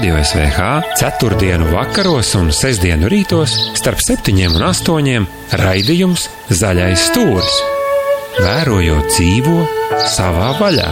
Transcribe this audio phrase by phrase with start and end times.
[0.00, 0.60] Radio SVH
[0.96, 1.72] 4.
[1.72, 2.84] vakaros un 6.
[3.12, 5.26] rītos starp 7 un 8.
[5.60, 7.58] raidījums Zaļais stūris.
[8.40, 9.58] Vērojot dzīvo
[10.08, 10.86] savā vaļā.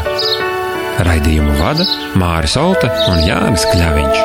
[1.08, 1.86] Raidījumu vada
[2.20, 4.20] Māris Olta un Jānis Kļaviņš.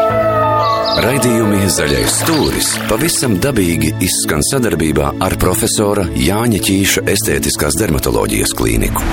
[1.08, 9.08] Raidījumi Zaļais stūris pavisam dabīgi izskan sadarbībā ar profesora Jāņa Čīša estētiskās dermatoloģijas klīniku.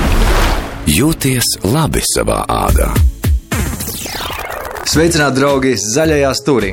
[0.98, 2.90] Jūties labi savā ādā!
[4.90, 6.68] Sveicināti, draugi, zaļajā stūrī!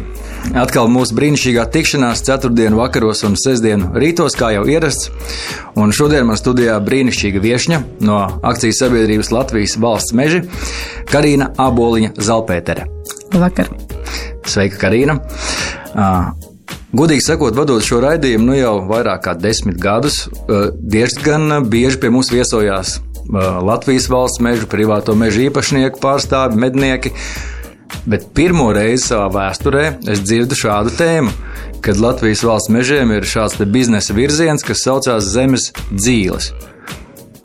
[0.58, 5.12] Atkal mūsu brīnišķīgā tikšanās ceturtdienu vakaros un sestdienu rītos, kā jau ierasts.
[5.78, 10.40] Un šodien man studijā brīnišķīga viesņa no akcijas sabiedrības Latvijas valsts meži-
[11.12, 12.88] Karina Aboliņa Zalpētere.
[13.38, 13.70] Vakar.
[14.50, 15.20] Sveika, Karina!
[16.98, 20.24] Godīgi sakot, vadot šo raidījumu nu jau vairāk kā desmit gadus,
[20.82, 22.98] diezgan bieži pie mums viesojās
[23.62, 27.14] Latvijas valsts meža, privāto meža īpašnieku pārstāvi, mednieki.
[28.08, 31.32] Bet pirmo reizi savā vēsturē es dzirdu šādu tēmu,
[31.84, 36.52] kad Latvijas valsts mežiem ir šāds biznesa virziens, kas saucās Zemes dzīves.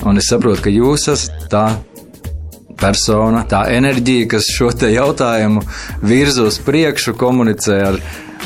[0.06, 1.66] Un es saprotu, ka jūs esat tā
[2.82, 5.62] persona, tā enerģija, kas šo jautājumu
[6.02, 8.00] virza uz priekšu, komunicē ar,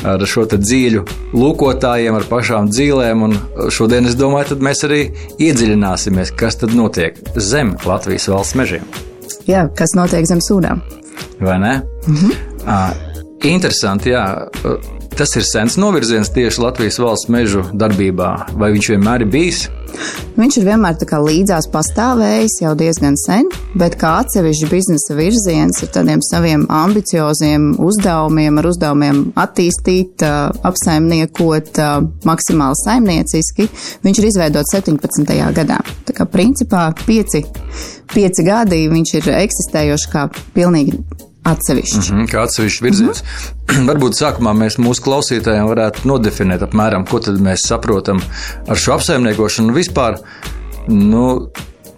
[0.05, 3.25] ar šo dzīļu lūkotājiem, ar pašām dzīvēm.
[3.73, 5.01] Šodien es domāju, mēs arī
[5.41, 8.85] iedziļināsimies, kas tad notiek zem Latvijas valsts mežiem.
[9.49, 10.83] Jā, kas notiek zem sūdām?
[11.39, 11.83] Vai ne?
[12.07, 12.33] Mm -hmm.
[12.65, 12.91] uh,
[13.43, 14.47] interesanti, jā.
[15.17, 18.27] Tas ir sens novirziens tieši Latvijas valsts mežu darbībā,
[18.61, 19.63] vai viņš vienmēr ir bijis?
[20.37, 23.49] Viņš ir vienmēr līdzās pastāvējis jau diezgan sen,
[23.81, 30.21] bet kā atsevišķs biznesa virziens ar tādiem saviem ambicioziem uzdevumiem, ar uzdevumiem attīstīt,
[30.69, 31.81] apsaimniekot
[32.29, 33.71] maksimāli saimnieciski,
[34.05, 35.33] viņš ir izveidots 17.
[35.57, 35.81] gadā.
[36.05, 37.41] Tā kā principā pieci,
[38.13, 41.01] pieci gadi viņš ir eksistējošs kā pilnīgi
[41.51, 41.99] atsevišķi.
[41.99, 43.23] Mm -hmm, kā atsevišķi virziens.
[43.23, 43.87] Mm -hmm.
[43.89, 48.21] Varbūt sākumā mēs mūsu klausītājiem varētu nodefinēt apmēram, ko tad mēs saprotam
[48.67, 50.19] ar šo apsaimniekošanu vispār.
[50.87, 51.49] Nu,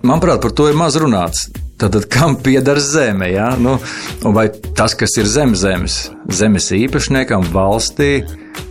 [0.01, 1.49] manuprāt, par to ir maz runāts.
[1.79, 3.31] Tātad, kam pieder zeme?
[3.31, 3.55] Ja?
[3.55, 3.77] Nu,
[4.23, 8.25] vai tas, kas ir zem zemes, zemes īpašniekam, valstī,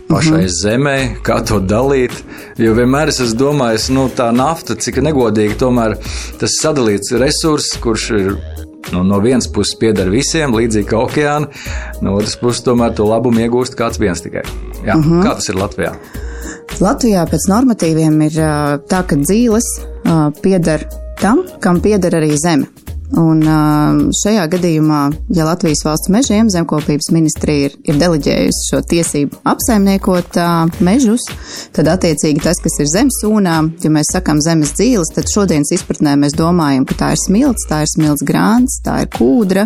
[0.09, 0.61] pašai mm -hmm.
[0.61, 2.11] zemē, kā to dalīt.
[2.57, 5.97] Jo vienmēr es esmu domājis, nu, tā nafta, cik negodīgi tomēr
[6.39, 8.35] tas sadalīts resurss, kurš ir
[8.91, 11.49] Nu, no vienas puses pieder visiem, līdzīgi kā okeāna,
[12.01, 14.43] no otras puses tomēr to labumu iegūst kāds viens tikai.
[14.85, 15.13] Jā, uh mhm.
[15.13, 15.23] -huh.
[15.23, 15.93] Kā tas ir Latvijā?
[16.79, 18.35] Latvijā pēc normatīviem ir
[18.89, 19.67] tā, ka dzīves
[20.41, 20.87] pieder
[21.21, 22.65] tam, kam pieder arī zeme.
[23.17, 23.41] Un
[24.13, 24.99] šajā gadījumā,
[25.33, 30.37] ja Latvijas valsts mežiem zemkopības ministrija ir, ir deleģējusi šo tiesību apsaimniekot
[30.85, 31.25] mežus,
[31.73, 36.13] tad attiecīgi tas, kas ir zemes sūnām, ja mēs sakam zemes dzīves, tad šodienas izpratnē
[36.21, 39.65] mēs domājam, ka tā ir smilts, tā ir smilts grāns, tā ir kūdra,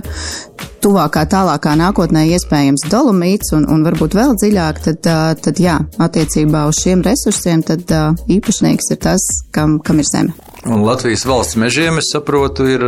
[0.84, 5.12] tuvākā, tālākā nākotnē iespējams dolomīts un, un varbūt vēl dziļāk, tad,
[5.44, 7.92] tad jā, attiecībā uz šiem resursiem, tad
[8.32, 10.53] īpašnieks ir tas, kam, kam ir zeme.
[10.66, 12.84] Un Latvijas valsts mežiem, es saprotu, ir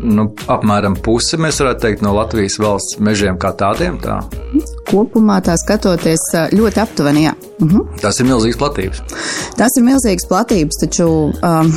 [0.00, 3.98] nu, apmēram puse, mēs varētu teikt, no Latvijas valsts mežiem kā tādiem.
[4.00, 4.22] Tā.
[4.88, 6.24] Kopumā tā skatoties
[6.56, 7.36] ļoti aptuveni, jā.
[7.60, 8.00] Mhm.
[8.00, 9.04] Tas ir milzīgs platības.
[9.60, 11.08] Tas ir milzīgs platības, taču.
[11.44, 11.72] Um,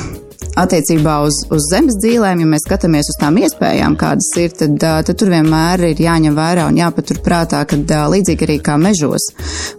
[0.59, 5.11] attiecībā uz, uz zemes dzīvēm, ja mēs skatāmies uz tām iespējām, kādas ir, tad, tad
[5.19, 9.29] tur vienmēr ir jāņem vērā un jāpaturprātā, ka līdzīgi arī kā mežos,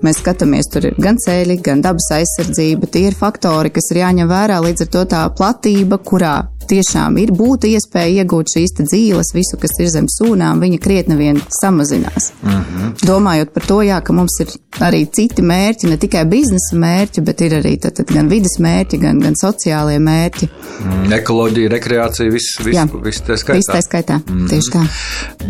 [0.05, 2.91] mēs skatāmies, tur ir gan ceļi, gan dabas aizsardzība.
[2.91, 6.37] Tie ir faktori, kas ir jāņem vērā līdz ar to tā platība, kurā
[6.71, 11.41] tiešām ir būtu iespēja iegūt šīs dzīves, visu, kas ir zem sūnām, viņa krietni vien
[11.61, 12.33] samazinās.
[12.43, 12.93] Mm -hmm.
[13.07, 17.41] Domājot par to, jā, ka mums ir arī citi mērķi, ne tikai biznesa mērķi, bet
[17.41, 20.49] ir arī tad, tad gan vidas mērķi, gan, gan sociālie mērķi.
[20.85, 23.59] Mm, ekoloģija, rekreācija, viss vis, vis tā skaitā.
[23.59, 24.49] Viss tā skaitā, mm -hmm.
[24.49, 24.85] tieši tā.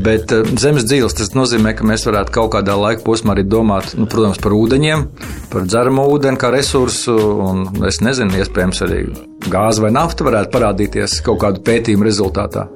[0.04, 3.94] Bet uh, zemes dzīves tas nozīmē, ka mēs varētu kaut kādā laika posmā arī domāt,
[3.96, 5.06] nu, protams, par ūdeņiem,
[5.50, 7.16] par dzeramo ūdeni kā resursu,
[7.50, 9.04] un es nezinu, iespējams arī
[9.48, 12.66] gāze vai nafta varētu parādīties kaut kādu pētījumu rezultātā?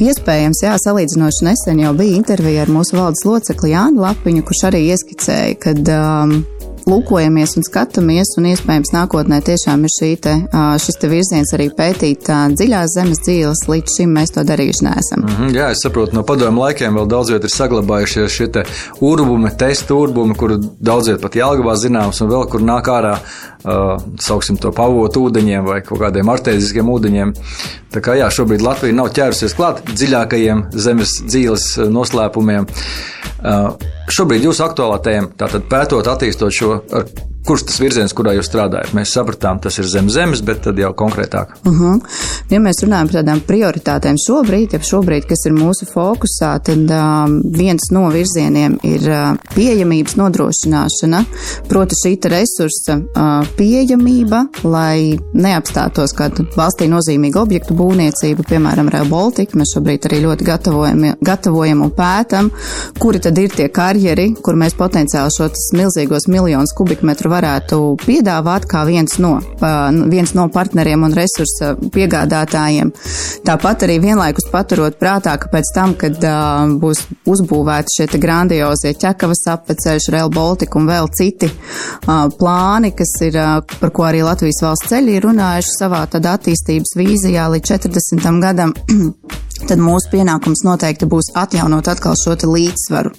[0.00, 4.84] Iespējams, jā, salīdzinoši nesen jau bija intervija ar mūsu valdes locekli Jānu Lapiņu, kurš arī
[4.94, 6.38] ieskicēja, ka um,
[6.88, 10.34] lūkojamies un skatāmies, un iespējams nākotnē tiešām ir te,
[10.84, 13.64] šis te virziens arī pētīt dziļās zemes dzīves.
[13.70, 15.24] Līdz šim mēs to darījuši neesam.
[15.24, 18.48] Mm -hmm, jā, es saprotu, no padomu laikiem vēl daudz viet ir saglabājušies šie
[19.00, 23.18] urbumi, testu urbumi, kur daudz viet pat Jālgavā zināms, un vēl kur nāk ārā,
[23.64, 27.34] uh, sauksim to pavotu ūdeņiem vai kaut kādiem artēziskiem ūdeņiem.
[27.90, 32.68] Tā kā jā, šobrīd Latvija nav ķērusies klāt dziļākajiem zemes dzīves noslēpumiem.
[34.10, 36.74] Šobrīd jūsu aktuālā tēma, tātad pētot, attīstot šo,
[37.46, 38.92] kurš tas virziens, kurā jūs strādājat.
[38.96, 41.56] Mēs sapratām, tas ir zem zemes, bet tad jau konkrētāk.
[41.64, 42.00] Uh -huh.
[42.50, 47.40] Ja mēs runājam par tādām prioritātēm šobrīd, ja šobrīd, kas ir mūsu fokusā, tad um,
[47.52, 51.24] viens no virzieniem ir uh, pieejamības nodrošināšana,
[51.68, 59.58] proti šī resursa uh, pieejamība, lai neapstātos kādu valstī nozīmīgu objektu būvniecību, piemēram, Rail Baltica.
[59.58, 62.50] Mēs šobrīd arī ļoti gatavojam, gatavojam un pētam,
[62.98, 68.84] kuri tad ir tie karjeri, kur mēs potenciāli šos milzīgos miljonus kubikmetru varētu piedāvāt kā
[68.88, 69.36] viens no,
[70.10, 72.92] viens no partneriem un resursa piegādātājiem.
[73.46, 76.18] Tāpat arī vienlaikus paturot prātā, ka pēc tam, kad
[76.82, 81.50] būs uzbūvēti šie grandiozie ķekavas apveceļš, Rail Baltica un vēl citi
[82.40, 83.38] plāni, kas ir,
[83.80, 88.42] par ko arī Latvijas valsts ceļi ir runājuši savā tad attīstības vīzijā līdz 40.
[88.44, 88.74] gadam.
[89.68, 93.12] tad mūsu pienākums noteikti būs atjaunot atkal šo līdzsvaru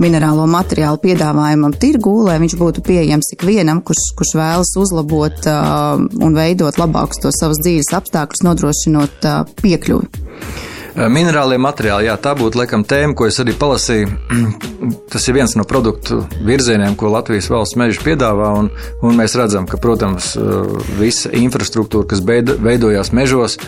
[0.00, 6.36] minerālo materiālu piedāvājumam tirgū, lai viņš būtu pieejams ikvienam, kurš, kurš vēlas uzlabot uh, un
[6.36, 10.10] veidot labākus to savas dzīves apstākļus, nodrošinot uh, piekļuvi.
[10.94, 14.12] Minerālie materiāli, jā, tā būtu laikam tēma, ko es arī palasīju.
[15.10, 18.70] Tas ir viens no produktu virzieniem, ko Latvijas valsts meža piedāvā, un,
[19.02, 20.36] un mēs redzam, ka, protams,
[21.00, 23.58] visa infrastruktūra, kas veidojās mežos,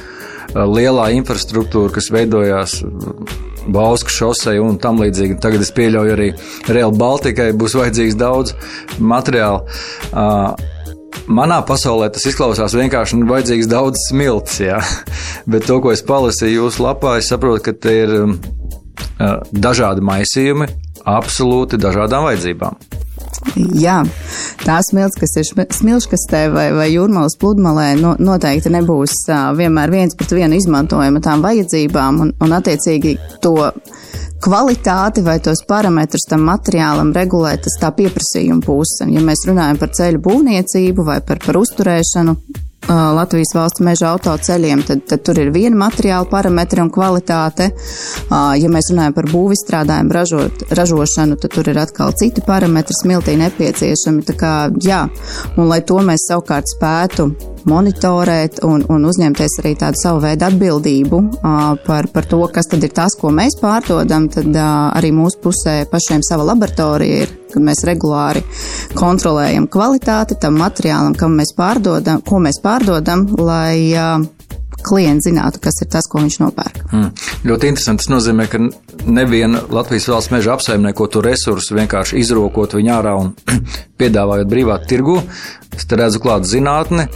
[0.55, 2.79] lielā infrastruktūra, kas veidojās
[3.67, 5.41] Bauskas šosei un tam līdzīgi.
[5.43, 6.31] Tagad es pieļauju arī
[6.71, 8.55] Real Baltikai būs vajadzīgs daudz
[9.03, 9.67] materiālu.
[11.27, 14.79] Manā pasaulē tas izklausās vienkārši nu, vajadzīgs daudz smilts, jā.
[15.51, 18.15] bet to, ko es palasīju jūsu lapā, es saprotu, ka te ir
[19.51, 20.71] dažādi maisījumi
[21.07, 22.96] absolūti dažādām vajadzībām.
[23.55, 24.01] Jā,
[24.65, 25.47] tā smilts, kas ir
[25.79, 31.45] smilškastē vai, vai jūrmālas pludmalē, no, noteikti nebūs uh, vienmēr viens pret vienu izmantojama tām
[31.45, 33.55] vajadzībām un, un attiecīgi to
[34.43, 39.09] kvalitāti vai tos parametrus tam materiālam regulē tas tā pieprasījuma puse.
[39.13, 42.37] Ja mēs runājam par ceļu būvniecību vai par, par uzturēšanu,
[42.87, 47.73] Latvijas valsts meža autoceļiem, tad, tad tur ir viena materiāla parametra un kvalitāte.
[48.31, 54.23] Ja mēs runājam par būvistrādājumu ražot, ražošanu, tad tur ir atkal citi parametri smiltī nepieciešami.
[54.31, 54.55] Tā kā,
[54.87, 55.03] jā,
[55.57, 57.33] un lai to mēs savukārt spētu
[57.67, 61.21] monitorēt un, un uzņemties arī tādu savu veidu atbildību
[61.87, 66.25] par, par to, kas tad ir tas, ko mēs pārdodam, tad arī mūsu pusē pašiem
[66.27, 68.43] sava laboratorija ir, kad mēs regulāri
[68.97, 74.25] kontrolējam kvalitāti tam materiālam, kam mēs pārdodam, ko mēs pārdodam, lai
[74.87, 76.83] klients zinātu, kas ir tas, ko viņš nopērk.
[76.93, 77.11] Mm.
[77.49, 78.05] Ļoti interesanti.
[78.05, 78.61] Tas nozīmē, ka
[79.07, 83.33] neviena Latvijas valsts meža apsaimnieko to resursu vienkārši izrokot viņu ārā un
[84.01, 85.21] piedāvājot brīvā tirgu.
[85.77, 87.09] Es te redzu klāt zinātni,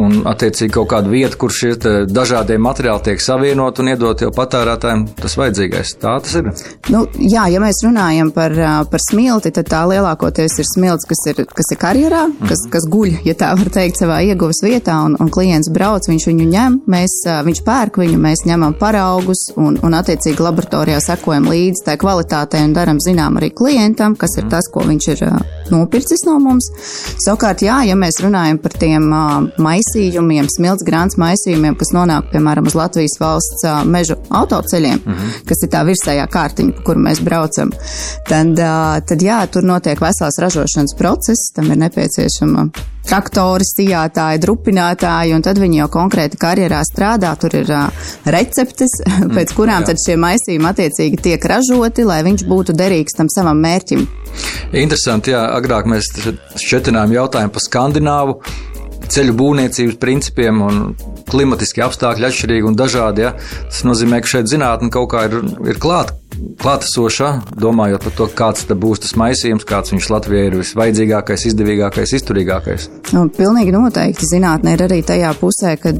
[0.00, 1.72] un attiecīgi kaut kādu vietu, kur šie
[2.10, 5.94] dažādie materiāli tiek savienot un iedot jau patērētājiem tas vajadzīgais.
[6.02, 6.50] Tā tas ir.
[6.92, 8.54] Nu, jā, ja mēs runājam par,
[8.92, 12.48] par smilti, tad tā lielākoties ir smilts, kas ir, kas ir karjerā, mm -hmm.
[12.52, 16.28] kas, kas guļ, ja tā var teikt, savā ieguves vietā, un, un klients brauc, viņš
[16.30, 17.16] viņu ņem, mēs,
[17.48, 22.72] viņš pērk viņu, mēs ņemam paraugus un, un attiecīgi laboratorijā sekojam līdzi tai kvalitātei un
[22.72, 24.50] daram zinām arī klientam, kas ir mm -hmm.
[24.50, 25.20] tas, ko viņš ir
[25.70, 26.70] nopircis no mums.
[27.24, 29.02] Savukārt, jā, ja mēs runājam par tiem
[29.58, 35.46] maisiem, maisījumiem, smilts grāns maisījumiem, kas nonāk, piemēram, uz Latvijas valsts mežu autoceļiem, mm -hmm.
[35.46, 37.70] kas ir tā virsējā kārtiņa, pa kuru mēs braucam,
[38.28, 38.56] tad,
[39.06, 42.68] tad jā, tur notiek vesels ražošanas process, tam ir nepieciešama
[43.06, 47.36] traktori, sijātāji, drupinātāji, un tad viņi jau konkrēti karjerā strādā.
[47.38, 47.86] Tur ir uh,
[48.26, 48.98] receptes,
[49.36, 53.62] pēc kurām mm, tad šie maisījumi attiecīgi tiek ražoti, lai viņš būtu derīgs tam savam
[53.62, 54.06] mērķim.
[54.72, 56.10] Interesanti, jā, agrāk mēs
[56.58, 58.40] šķetinājām jautājumu par Skandināvu
[59.12, 60.82] ceļu būvniecības principiem un
[61.30, 63.26] klimatiski apstākļi atšķirīgi un dažādi.
[63.26, 63.34] Ja?
[63.70, 66.18] Tas nozīmē, ka šeit zinātnē kaut kā ir, ir klāta
[66.60, 72.88] klātesošā, domājot par to, kāds būs tas maisījums, kāds viņš Latvijai ir visvajadzīgākais, izdevīgākais, izturīgākais.
[73.16, 75.92] Nu, pilnīgi noteikti zinātnē ir arī tajā pusē, ka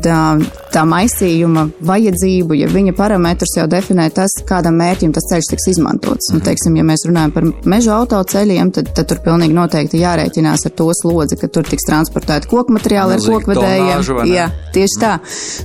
[0.74, 6.30] tā maisījuma vajadzību, ja viņa parametrus jau definē tas, kādam mērķim tas ceļš tiks izmantots.
[6.30, 6.40] Mm -hmm.
[6.40, 10.72] Un, teiksim, ja mēs runājam par meža autoceļiem, tad, tad tur pilnīgi noteikti jārēķinās ar
[10.80, 14.26] to slodzi, ka tur tiks transportēti koku materiāli ar kokvedējiem.
[14.32, 15.18] Jā, tieši tā.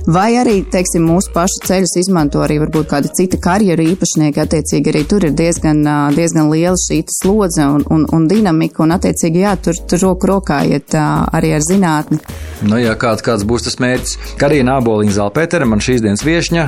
[0.06, 5.02] Vai arī, teiksim, mūsu pašu ceļus izmanto arī varbūt kādi citi karjeru īpašnieki attiecīgi arī
[5.10, 5.82] tur ir diezgan,
[6.14, 10.62] diezgan liela šī slodze un, un, un dinamika, un attiecīgi jā, tur, tur roku rokā
[10.70, 12.20] iet arī ar zinātni.
[12.62, 14.16] Nu, jā, kāds, kāds būs tas mērķis?
[14.40, 16.66] Karina Aboliņa Zalpētera, man šīs dienas viešņa,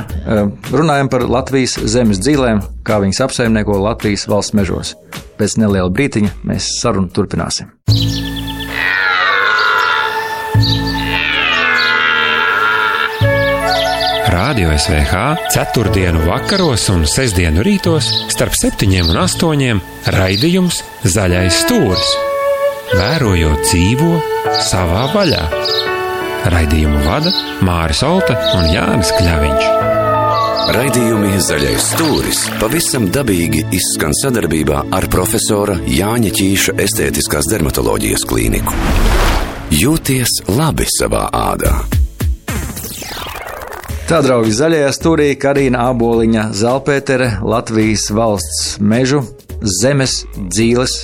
[0.74, 4.94] runājam par Latvijas zemes dzīvēm, kā viņas apsaimnieko Latvijas valsts mežos.
[5.38, 7.70] Pēc neliela brītiņa mēs sarunu turpināsim.
[14.34, 15.14] Rādio SVH
[15.54, 16.10] 4.
[16.26, 17.36] vakaros un 6.
[17.62, 19.78] rītos starp 7 un 8
[20.10, 22.08] raidījums Zaļais stūris.
[22.98, 24.10] Vērojot dzīvo
[24.58, 25.44] savā vaļā.
[26.50, 27.30] Raidījumu vada
[27.62, 29.70] Māris Olta un Jānis Kļaviņš.
[30.80, 38.80] Raidījumi Zaļais stūris pavisam dabīgi izskan sadarbībā ar profesora Jāņa Ķīša estētiskās dermatoloģijas klīniku.
[39.70, 41.93] Jūties labi savā ādā!
[44.04, 49.22] Tā, draugi, zaļajā stūrī Karina Aboliņa, Zelpētere, Latvijas valsts mežu,
[49.80, 50.98] zemes, dzīves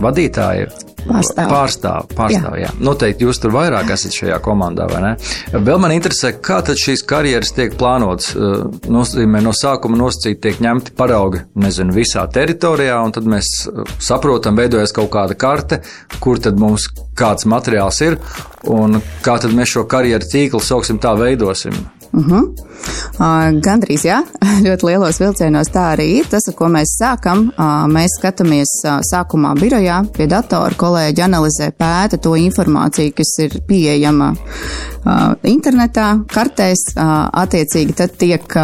[0.00, 0.70] vadītāja.
[1.06, 1.50] Pārstāv.
[1.52, 2.66] Pārstāv, pārstāv jā.
[2.66, 2.70] jā.
[2.82, 5.12] Noteikti jūs tur vairāk esat šajā komandā, vai ne?
[5.52, 8.32] Vēl man interesē, kā tad šīs karjeras tiek plānotas.
[8.90, 13.52] Nozīmē, no sākuma nosacīt tiek ņemti paraugi, nezinu, visā teritorijā, un tad mēs
[14.02, 15.82] saprotam, veidojas kaut kāda karte,
[16.18, 18.18] kur tad mums kāds materiāls ir,
[18.72, 21.76] un kā tad mēs šo karjeru tīklu, sauksim tā, veidosim.
[22.12, 22.42] Uh -huh.
[23.18, 24.22] uh, gandrīz, jā,
[24.66, 26.28] ļoti lielos vilcienos tā arī ir.
[26.30, 31.70] Tas, ar ko mēs sākam, uh, mēs skatāmies uh, sākumā birojā pie datora, kolēģi analizē,
[31.70, 34.34] pēta to informāciju, kas ir pieejama
[35.46, 36.88] internetā, kartēs.
[36.96, 38.58] Attiecīgi tad tiek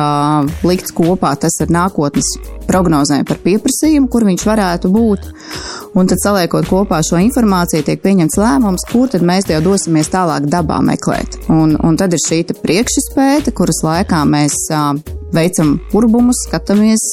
[0.67, 2.35] likts kopā tas ar nākotnes
[2.69, 5.31] prognozēm par pieprasījumu, kur viņš varētu būt.
[5.99, 10.49] Un tad, saliekot kopā šo informāciju, tiek pieņemts lēmums, kur tad mēs jau dosimies tālāk
[10.51, 11.43] dabā meklēt.
[11.53, 14.57] Un, un tad ir šī priekšspēja, kuras laikā mēs
[15.35, 17.05] veicam urbumus, skatāmies,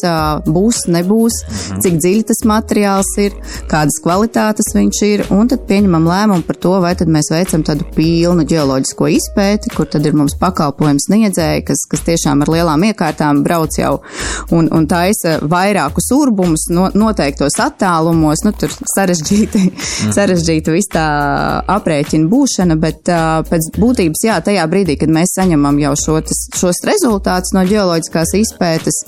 [0.47, 1.83] būs, nebūs, mhm.
[1.85, 3.35] cik dziļi tas materiāls ir,
[3.71, 7.87] kādas kvalitātes viņš ir, un tad pieņemam lēmumu par to, vai tad mēs veicam tādu
[7.95, 13.43] pilnu geoloģisko izpēti, kur tad ir mums pakalpojums sniedzēji, kas, kas tiešām ar lielām iekārtām
[13.45, 13.97] brauc jau
[14.55, 20.13] un, un taisa vairākus urbumus no, noteiktos attālumos, nu tur sarežģīti, mm.
[20.15, 21.05] sarežģīta viss tā
[21.69, 23.09] aprēķina būšana, bet
[23.49, 28.08] pēc būtības, jā, tajā brīdī, kad mēs saņemam jau šo, tas, šos rezultātus no geoloģijas
[28.09, 28.99] geoloģiskās izpētes,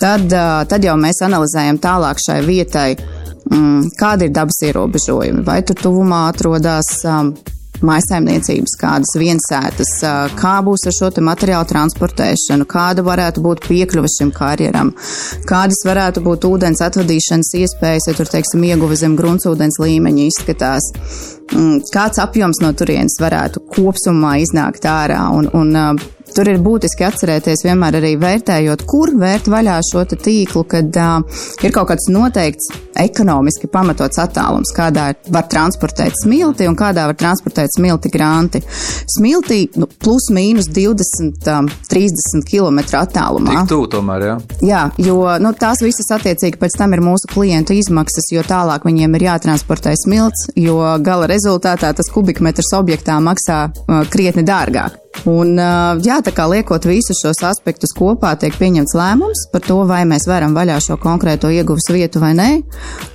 [0.00, 0.28] tad,
[0.68, 2.96] tad jau mēs analizējam tālāk šai vietai,
[3.50, 5.44] mm, kādi ir dabas ierobežojumi.
[5.44, 7.04] Vai tur tuvumā atrodas
[7.84, 9.90] maisaimniecības, kādas viensētas,
[10.40, 14.94] kā būs ar šo materiālu transportēšanu, kāda varētu būt piekļuve šim karjeram,
[15.44, 20.88] kādas varētu būt ūdens atvadīšanas iespējas, ja tur, teiksim, ieguve zem gruntsūdens līmeņa izskatās.
[21.52, 26.00] Mm, kāds apjoms no turienes varētu kopsumā iznākt ārā un, un
[26.36, 31.72] Tur ir būtiski atcerēties vienmēr arī vērtējot, kur vērt vaļā šo tīklu, kad uh, ir
[31.72, 32.68] kaut kāds noteikts
[33.00, 38.60] ekonomiski pamatots attālums, kādā var transportēt smilti un kādā var transportēt smilti granti.
[39.16, 43.62] Smiltī nu, plus mīnus 20, um, 30 km attālumā.
[43.62, 44.36] Tik tuvu tomēr, jā.
[44.66, 49.16] Jā, jo nu, tās visas attiecīgi pēc tam ir mūsu klientu izmaksas, jo tālāk viņiem
[49.16, 55.05] ir jātransportē smilts, jo gala rezultātā tas kubikmetrs objektā maksā uh, krietni dārgāk.
[55.26, 55.56] Un,
[56.04, 60.28] jā, tā kā liekot visus šos aspektus kopā, tiek pieņemts lēmums par to, vai mēs
[60.28, 62.48] varam vaļā šo konkrēto ieguves vietu vai nē.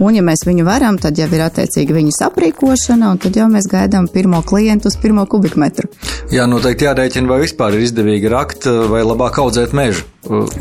[0.04, 3.70] Un, ja mēs viņu varam, tad jau ir attiecīgi viņas aprīkošana, un tad jau mēs
[3.72, 5.92] gaidām pirmo klientu uz pirmo kubikmetru.
[6.34, 10.11] Jā, noteikti jārēķina, vai vispār ir izdevīgi rakt vai labāk audzēt mežu.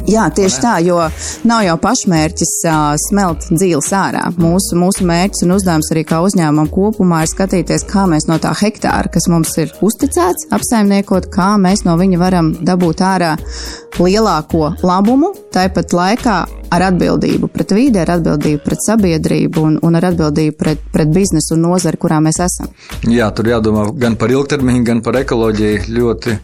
[0.09, 0.97] Jā, tieši tā, jo
[1.45, 4.23] nav jau pašmērķis uh, smelt dzīves ārā.
[4.40, 8.55] Mūsu, mūsu mērķis un uzdevums arī kā uzņēmumam kopumā ir skatīties, kā mēs no tā
[8.57, 13.35] hektāra, kas mums ir uzticēts, apsaimniekot, kā mēs no viņa varam dabūt ārā
[14.00, 16.38] lielāko labumu, tāpat laikā
[16.71, 21.57] ar atbildību pret vīdi, ar atbildību pret sabiedrību un, un ar atbildību pret, pret biznesu
[21.57, 22.71] un nozari, kurā mēs esam.
[23.11, 25.83] Jā, tur jādomā gan par ilgtermiņu, gan par ekoloģiju.
[25.91, 26.37] Ļoti,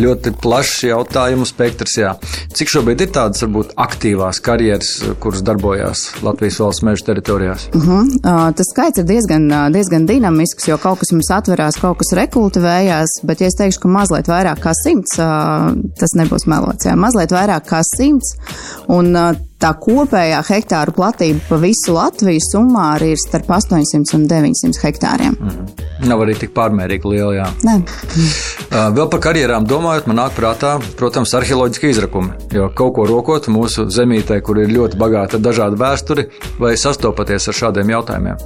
[0.00, 1.98] ļoti plašs jautājumu spektrs.
[2.00, 2.14] Jā.
[2.56, 7.68] Cik šobrīd ir tādas, varbūt, aktīvās karjeras, kuras darbojās Latvijas valsts meža teritorijās?
[7.74, 8.12] Uh -huh.
[8.22, 13.20] uh, tas skaits ir diezgan, diezgan dinamisks, jo kaut kas mums atverās, kaut kas rekultivējās,
[13.22, 16.86] bet, ja es teikšu, ka mazliet vairāk kā simts, uh, tas nebūs melots.
[16.86, 16.96] Jā.
[16.96, 18.36] Mazliet vairāk kā simts.
[18.88, 24.26] Un, uh, tā kopējā hektāru platība pa visu Latviju summā arī ir starp 800 un
[24.28, 25.36] 900 hektāriem.
[25.40, 25.84] Mm.
[26.10, 27.32] Nav arī tik pārmērīgi liela.
[27.40, 27.48] Jā.
[27.64, 27.80] Nē.
[28.74, 32.32] Uh, vēl par karjerām domājot, man nāk prātā, protams, arheoloģiski izrakumi.
[32.56, 36.24] Jo kaut ko rokot mūsu zemītē, kur ir ļoti bagāta dažāda vēsture,
[36.58, 38.40] vai sastopaties ar šādiem jautājumiem?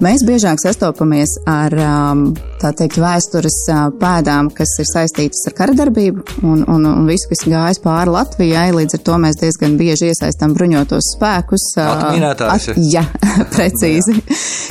[0.00, 2.22] Mēs biežāk sastopamies ar um,
[2.62, 7.82] teikt, vēstures uh, pēdām, kas ir saistītas ar karadarbību un, un, un visu, kas gājis
[7.84, 8.68] pāri Latvijai.
[8.76, 11.68] Līdz ar to mēs diezgan bieži iesaistām bruņotos spēkus.
[11.84, 12.70] Atminētājs.
[12.72, 13.04] At, jā,
[13.54, 14.16] precīzi.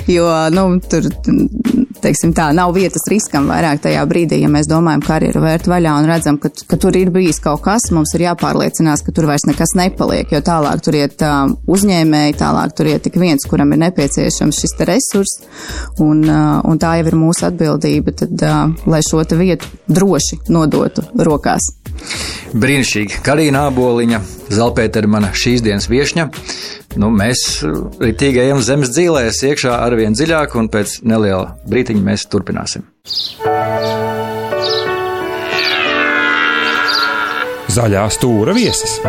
[0.10, 1.12] jo, nu, tur,
[2.04, 5.96] teiksim tā, nav vietas riskam vairāk tajā brīdī, ja mēs domājam, ka karjeru vērt vaļā
[6.00, 9.48] un redzam, ka, ka tur ir bijis kaut kas, mums ir jāpārliecinās, ka tur vairs
[9.50, 13.84] nekas nepaliek, jo tālāk tur iet uh, uzņēmēji, tālāk tur iet tik viens, kuram ir
[13.88, 15.38] nepieciešams šis resurs
[16.04, 18.48] un, un tā jau ir mūsu atbildība, tad,
[18.90, 21.81] lai šo vietu droši nodotu rokās.
[22.52, 23.22] Brīnišķīgi.
[23.26, 24.20] Karina Aboliņa,
[24.52, 26.28] Zelpēta ir mana šīs dienas viesņa.
[27.00, 32.28] Nu, mēs uh, ritīgi ejam zemes dzīvēs, iekšā arvien dziļāk, un pēc neliela brītiņa mēs
[32.32, 32.84] turpināsim.
[37.72, 39.00] Zaļā stūra viesis.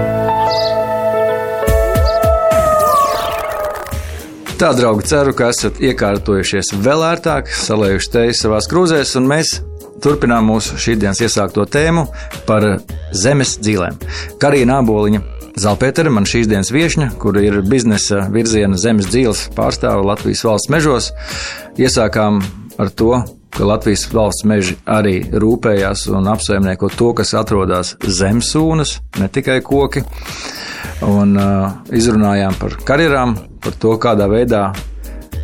[4.63, 9.57] Tā, draugi, ceru, ka esat iekārtojušies vēl ērtāk, salējuši teju savās krūzēs, un mēs
[10.03, 12.07] turpinām mūsu šīsdienas iesākto tēmu
[12.49, 12.67] par
[13.15, 14.01] zemes dzīvēm.
[14.43, 20.47] Karina Aboliņa Zalpētera, man šīs dienas viesņa, kur ir biznesa virziena zemes dzīves pārstāve Latvijas
[20.49, 21.11] valsts mežos.
[21.77, 22.41] Iesākām
[22.81, 23.19] ar to,
[23.53, 29.61] ka Latvijas valsts meži arī rūpējās un apsaimnieko to, kas atrodas zem sūnas, ne tikai
[29.67, 30.07] koki.
[31.05, 34.71] Un uh, izrunājām par karjerām, par to, kādā veidā,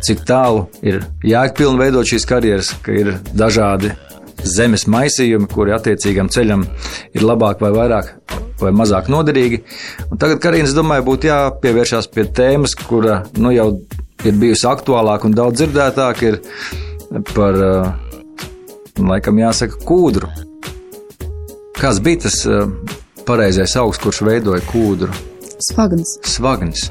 [0.05, 3.93] cik tālu ir jēgpilni veidot šīs karjeras, ka ir dažādi
[4.47, 6.65] zemes maisījumi, kuri attiecīgam ceļam
[7.13, 8.13] ir labāk vai vairāk
[8.59, 9.61] vai mazāk noderīgi.
[10.09, 13.69] Un tagad, Karina, domāju, būtu jāpievēršās pie tēmas, kura nu, jau
[14.27, 17.59] ir bijusi aktuālāka un daudz dzirdētāka, ir par,
[18.99, 20.31] laikam, jāsaka, kūdru.
[21.79, 22.41] Kāds bija tas
[23.27, 25.15] pareizais augsts, kurš veidoja kūdru?
[25.69, 26.17] Svagns.
[26.27, 26.89] Svagns.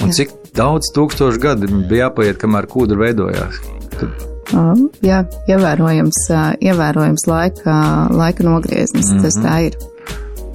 [0.00, 0.22] Un Jā.
[0.22, 3.60] cik daudz tūkstošu gadu bija jāpaiet, kamēr kūdra veidojās?
[3.98, 4.29] Tad...
[5.06, 6.24] Jā, ievērojams,
[6.60, 7.76] ievērojams laika,
[8.10, 9.06] laika nogrieznis.
[9.06, 9.22] Mm -hmm.
[9.22, 9.76] Tas tā ir.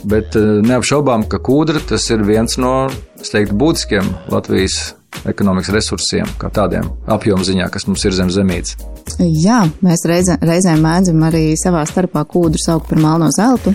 [0.05, 2.89] Bet neapšaubām, ka kūdra tas ir viens no
[3.31, 4.93] teiktu, būtiskiem Latvijas
[5.25, 8.75] ekonomikas resursiem, kā tādiem apjomu ziņā, kas mums ir zem zemītes.
[9.19, 13.73] Jā, mēs reizē, reizēm mēdzam arī savā starpā kūdru saukt par melno zeltu.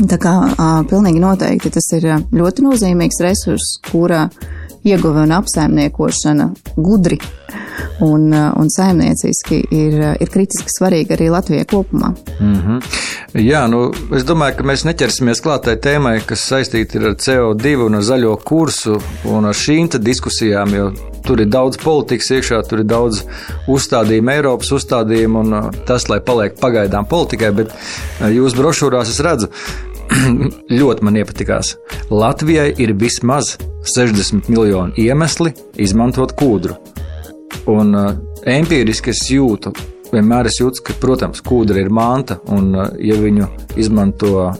[0.00, 4.28] Tā kā a, pilnīgi noteikti tas ir ļoti nozīmīgs resurs, kura
[4.86, 6.46] ieguve un apsaimniekošana
[6.76, 7.18] gudri
[8.00, 12.14] un, un saimnieciski ir, ir kritiski svarīga arī Latvijai kopumā.
[12.40, 12.82] Mm -hmm.
[13.34, 18.02] Jā, nu, es domāju, ka mēs neķersimies klātai tēmai, kas saistīta ar CO2 un ar
[18.02, 20.92] zaļo kursu un ar šīm diskusijām, jo
[21.26, 23.22] tur ir daudz politikas iekšā, tur ir daudz
[23.70, 29.20] uzstādījumu, Eiropas uzstādījumu, un uh, tas, lai paliek pagaidām politikai, bet uh, jūs brošūrās es
[29.24, 29.50] redzu,
[30.80, 31.76] ļoti man iepatikās.
[32.10, 33.56] Latvijai ir vismaz
[33.94, 36.76] 60 miljoni iemesli izmantot kūdru.
[37.70, 38.12] Un uh,
[38.48, 39.72] empiriski es jūtu,
[40.12, 43.48] vienmēr es jūtu, ka, protams, kūdra ir manta, un uh, ja viņu
[43.80, 44.50] izmanto,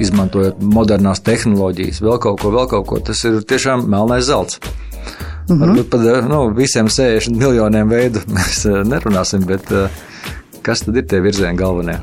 [0.00, 4.60] izmantojot modernās tehnoloģijas, vēl kaut ko, vēl kaut ko, tas ir tiešām melnais zelts.
[5.48, 5.64] Mm -hmm.
[5.64, 9.88] Varbūt par uh, nu, visiem 60 miljoniem veidu mēs nerunāsim, bet uh,
[10.62, 11.98] kas tad ir tie virzieni galvenie?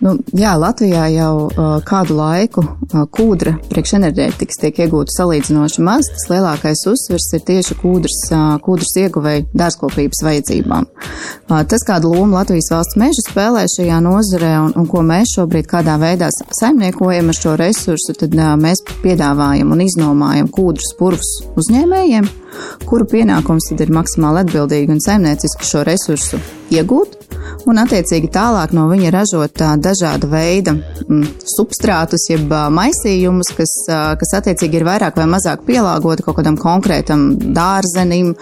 [0.00, 6.08] Nu, jā, Latvijā jau uh, kādu laiku uh, kūdra priekšenerģētikas tiek iegūta salīdzinoši maz.
[6.14, 10.88] Tas lielākais uzsvers ir tieši kūdras, uh, kūdras ieguvēja dārzkopības vajadzībām.
[10.88, 15.68] Uh, tas, kādu lomu Latvijas valsts meža spēlē šajā nozarē un, un ko mēs šobrīd
[15.68, 22.32] kādā veidā saimniekojam ar šo resursu, tad uh, mēs piedāvājam un iznomājam kūdras purvus uzņēmējiem,
[22.88, 27.20] kuru pienākums tad ir maksimāli atbildīgi un saimnieciski šo resursu iegūt
[27.68, 33.74] un attiecīgi tālāk no viņa ražot dažāda veida mm, substrātus, jeb maisījumus, kas,
[34.20, 38.34] kas attiecīgi ir vairāk vai mazāk pielāgoti kaut kādam konkrētam dārzenim,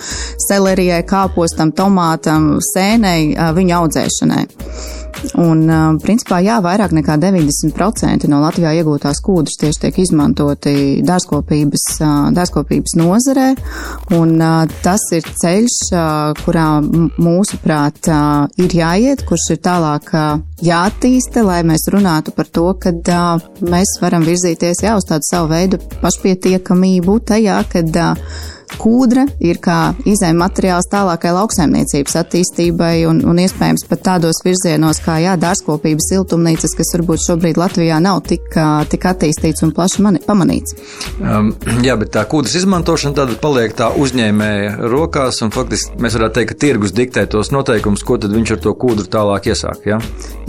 [0.49, 4.47] selerijai, kāpostam, tomātam, sēnei, viņu audzēšanai.
[5.43, 5.65] Un,
[5.99, 10.75] principā, jā, vairāk nekā 90% no Latvijā iegūtās kūdras tieši tiek izmantoti
[11.07, 11.87] dārzkopības,
[12.37, 13.49] dārzkopības nozarē,
[14.17, 14.39] un
[14.83, 15.77] tas ir ceļš,
[16.43, 18.11] kurā mūsuprāt
[18.63, 20.13] ir jāiet, kurš ir tālāk
[20.65, 22.93] jāattīsta, lai mēs runātu par to, ka
[23.61, 28.01] mēs varam virzīties jā, uz tādu savu veidu pašpietiekamību tajā, kad
[28.79, 29.79] Kūdra ir kā
[30.09, 36.75] izējuma materiāls tālākai lauksaimniecības attīstībai un, un iespējams pat tādos virzienos kā jā, dārzkopības siltumnīcas,
[36.79, 38.47] kas varbūt šobrīd Latvijā nav tik,
[38.93, 40.77] tik attīstīts un plaši mani, pamanīts.
[41.19, 41.53] Um,
[41.85, 46.53] jā, bet tā kūdras izmantošana tad paliek tā uzņēmēja rokās un faktiski mēs varētu teikt,
[46.53, 49.89] ka tirgus diktē tos noteikumus, ko tad viņš ar to kūdru tālāk iesāk.
[49.89, 49.99] Jā,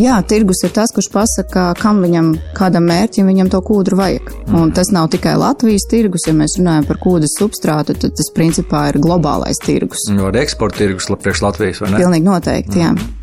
[0.02, 4.32] jā tirgus ir tas, kurš pasaka, kam viņam, kādam mērķim viņam to kūdru vajag.
[4.48, 4.60] Mm.
[4.62, 8.88] Un tas nav tikai Latvijas tirgus, ja mēs runājam par kūdras substrātu, tad tas principā
[8.92, 10.08] ir globālais tirgus.
[10.14, 12.02] No eksporta tirgus priekš Latvijas, vai ne?
[12.02, 12.92] Pilnīgi noteikti, jā.
[12.96, 13.16] Mm.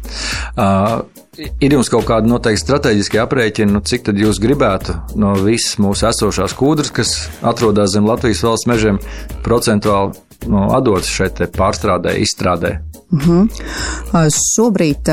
[0.56, 5.76] Uh, ir jums kaut kāda noteikti strateģiska aprēķina, nu, cik tad jūs gribētu no visas
[5.82, 9.00] mūsu esošās kūdras, kas atrodas zem Latvijas valsts mežiem,
[9.44, 10.14] procentuāli
[10.46, 12.76] nu, atdotas šeit pārstrādē, izstrādē?
[13.12, 14.30] Uh -huh.
[14.56, 15.06] Šobrīd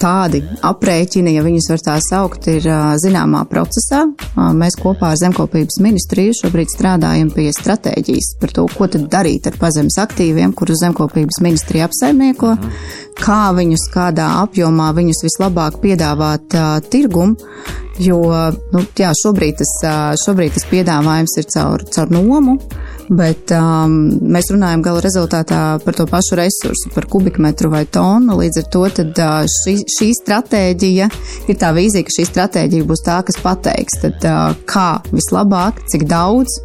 [0.00, 2.62] tādi aprēķini, ja viņus var tā saukt, ir
[3.04, 4.04] zināmā procesā.
[4.36, 9.56] Mēs kopā ar Zemkopības ministriju šobrīd strādājam pie stratēģijas par to, ko tad darīt ar
[9.56, 12.70] pazemes aktīviem, kurus Zemkopības ministrija apsaimnieko, uh -huh.
[13.24, 17.36] kā viņus, kādā apjomā viņus vislabāk piedāvāt uh, tirgum.
[17.98, 18.20] Jo
[18.72, 19.72] nu, jā, šobrīd, tas,
[20.26, 22.58] šobrīd tas piedāvājums ir caur, caur nomu,
[23.10, 23.94] Bet um,
[24.34, 28.36] mēs runājam gala rezultātā par to pašu resursu, par kubikmetru vai tonu.
[28.38, 31.08] Līdz ar to tad, uh, šī, šī stratēģija
[31.50, 36.06] ir tā vīzija, ka šī stratēģija būs tā, kas pateiks, tad, uh, kā vislabāk, cik
[36.10, 36.60] daudz,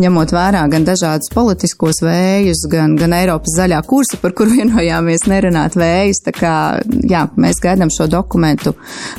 [0.00, 5.76] ņemot vērā gan dažādus politiskos vējus, gan, gan Eiropas zaļā kursa, par kuru vienojāmies nerunāt
[5.78, 6.22] vējus.
[6.26, 6.54] Tā kā
[7.08, 8.74] jā, mēs gaidām šo dokumentu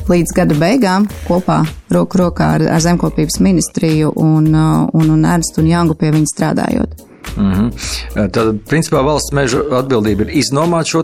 [0.10, 5.62] līdz gada beigām kopā roku rokā ar, ar zemkopības ministriju un, uh, un, un Ernstu
[5.62, 7.02] un Jangu pie viņa strādājot.
[7.38, 8.32] Mm -hmm.
[8.32, 11.04] Tad, principā, valsts meža atbildība ir iznomāt šo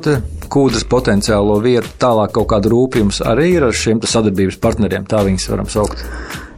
[0.49, 5.49] kūdras potenciālo vietu, tālāk kaut kāda rūpījums arī ir ar šiem sadarbības partneriem, tā viņus
[5.49, 6.05] varam saukt.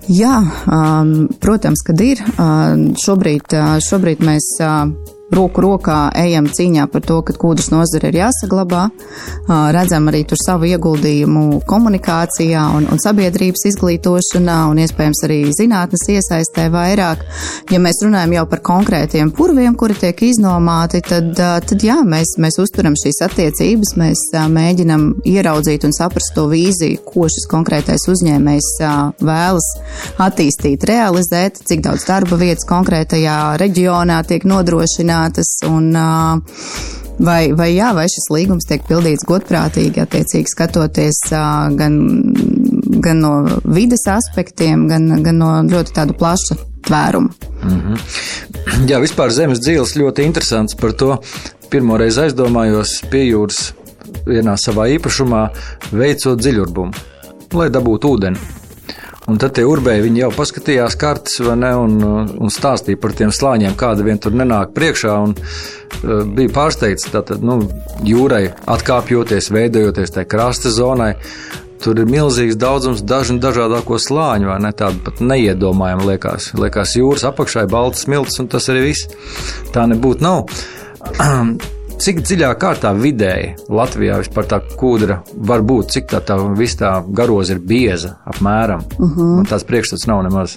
[0.10, 2.22] Jā, um, protams, kad ir.
[2.34, 4.88] Uh, šobrīd, uh, šobrīd mēs uh,
[5.32, 8.84] roku rokā ejam cīņā par to, ka kūdras nozare ir jāsaglabā.
[9.76, 16.68] Redzam arī tur savu ieguldījumu komunikācijā un, un sabiedrības izglītošanā un iespējams arī zinātnes iesaistē
[16.74, 17.24] vairāk.
[17.72, 22.60] Ja mēs runājam jau par konkrētiem purviem, kuri tiek iznomāti, tad, tad jā, mēs, mēs
[22.62, 28.70] uzturam šīs attiecības, mēs mēģinam ieraudzīt un saprast to vīziju, ko šis konkrētais uzņēmējs
[29.24, 29.72] vēlas
[30.28, 35.62] attīstīt, realizēt, cik daudz darba vietas konkrētajā reģionā tiek nodrošināts apmierinātas.
[35.68, 35.94] Un,
[37.22, 42.00] Vai, vai, jā, vai šis līgums tiek pildīts godprātīgi, attiecīgi skatoties gan,
[42.98, 46.58] gan no vides aspektiem, gan, gan no ļoti tādu plaša
[46.88, 47.30] tvērumu?
[47.62, 48.00] Mm -hmm.
[48.90, 51.20] Jā, vispār zemes dzīves ļoti interesants par to.
[51.70, 53.74] Pirmoreiz aizdomājos pie jūras
[54.26, 55.50] vienā savā īpašumā
[55.92, 56.92] veicot dziļurbumu,
[57.54, 58.61] lai dabūtu ūdeni.
[59.30, 61.98] Un tad tie urbēji jau paskatījās kartes, ne, un,
[62.42, 65.18] un stāstīja par tiem slāņiem, kāda vien tur nenāk priekšā.
[65.28, 67.60] Un, uh, bija pārsteigts, ka nu,
[68.08, 71.12] jūrai atkāpjoties, veidojoties tajā krasta zonai,
[71.82, 74.74] tur ir milzīgs daudzums dažu dažādāko slāņu, vai ne?
[74.78, 76.52] Tāda pat neiedomājama liekas.
[76.58, 79.10] Liekas, jūras apakšā ir balts smilts, un tas arī viss.
[79.76, 80.50] Tā nebūtu nav.
[82.02, 86.96] Cik dziļā kārtā vidēji Latvijā vispār tā kūdra var būt, cik tā, tā viss tā
[87.14, 88.82] garoza ir bieza apmēram?
[88.98, 89.20] Uh mhm.
[89.20, 89.36] -huh.
[89.36, 90.56] Man tāds priekšstats nav nemaz.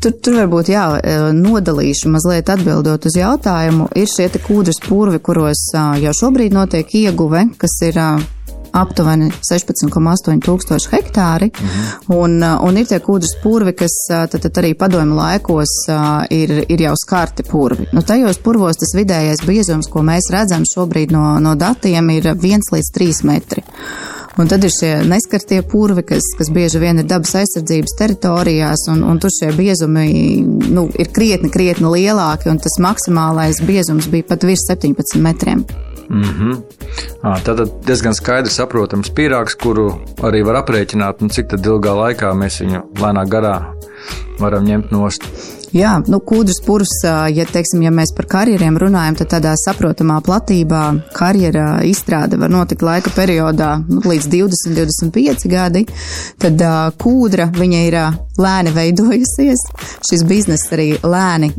[0.00, 3.88] Tur, tur varbūt jā, e, nodalīšu mazliet atbildot uz jautājumu.
[3.94, 8.00] Ir šie kūdras purvi, kuros jau šobrīd notiek ieguve, kas ir
[8.74, 12.14] aptuveni 16,8 tūkstoši hektāri, mhm.
[12.16, 16.24] un, uh, un ir tie kūdras purvi, kas uh, tad, tad arī padomju laikos uh,
[16.34, 17.88] ir, ir jau skarti purvi.
[17.94, 22.68] Nu, tajos purvos tas vidējais biezums, ko mēs redzam šobrīd no, no datiem, ir 1
[22.74, 23.64] līdz 3 metri.
[24.34, 29.04] Un tad ir šie neskartie purvi, kas, kas bieži vien ir dabas aizsardzības teritorijās, un,
[29.06, 30.08] un tur šie biezumi
[30.74, 35.62] nu, ir krietni, krietni lielāki, un tas maksimālais biezums bija pat virs 17 metriem.
[36.10, 36.62] Mm -hmm.
[37.22, 39.90] À, tad diezgan skaidrs, saprotams pīrāgs, kuru
[40.26, 43.56] arī var aprēķināt, un cik ilgā laikā mēs viņu lēnā garā
[44.40, 45.28] varam ņemt nost.
[45.74, 50.82] Jā, nu, kūdras purs, ja, teiksim, ja mēs par karjeriem runājam, tad tādā saprotamā platībā
[51.16, 55.82] karjera izstrāde var notikt laika periodā nu, līdz 20, 25 gadi.
[56.38, 56.62] Tad
[57.02, 57.98] kūdra, viņa ir
[58.38, 59.64] lēni veidojusies.
[60.04, 61.50] Šis bizness arī lēni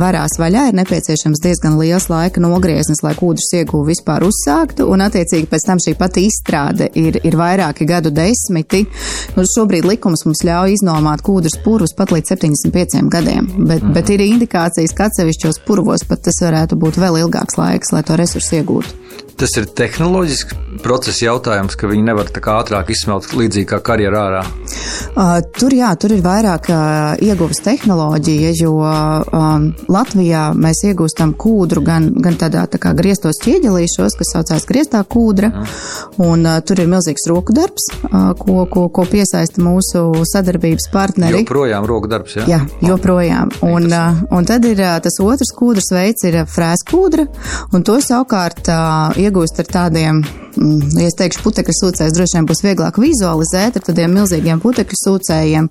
[0.00, 0.70] varās vaļā.
[0.70, 4.88] Ir nepieciešams diezgan liels laika nogrieznis, lai kūdras ieguvu vispār uzsāktu.
[4.88, 8.84] Un, attiecīgi, pēc tam šī pati izstrāde ir, ir vairāki gadu desmiti.
[9.36, 13.92] Nu, šobrīd likums mums ļauj iznomāt kūdras purvus pat līdz 75 gadiem gadiem, bet, mm.
[13.92, 18.18] bet ir indikācijas, ka atsevišķos purvos pat tas varētu būt vēl ilgāks laiks, lai to
[18.20, 19.04] resursu iegūtu.
[19.34, 24.20] Tas ir tehnoloģisks procesa jautājums, ka viņi nevar tā kā ātrāk izsmelt līdzīgi kā karjerā
[24.28, 24.42] ārā.
[25.14, 31.82] Uh, tur jā, tur ir vairāk uh, ieguves tehnoloģija, jo um, Latvijā mēs iegūstam kūdru
[31.86, 35.74] gan, gan tādā tā kā griestos ķieģelīšos, kas saucās griestā kūdra, mm.
[36.28, 41.42] un uh, tur ir milzīgs roku darbs, uh, ko, ko, ko piesaista mūsu sadarbības partneri.
[41.42, 42.46] Joprojām roku darbs, jā?
[42.54, 43.23] Jā, joprojām.
[43.64, 47.26] Un, uh, un tad ir uh, tas otrs kūdras veids ir frēskūdra,
[47.74, 50.20] un to savukārt uh, iegūst ar tādiem,
[50.56, 55.00] mm, ja es teikšu, putekļu sūcējs droši vien būs vieglāk vizualizēt ar tādiem milzīgiem putekļu
[55.04, 55.70] sūcējiem,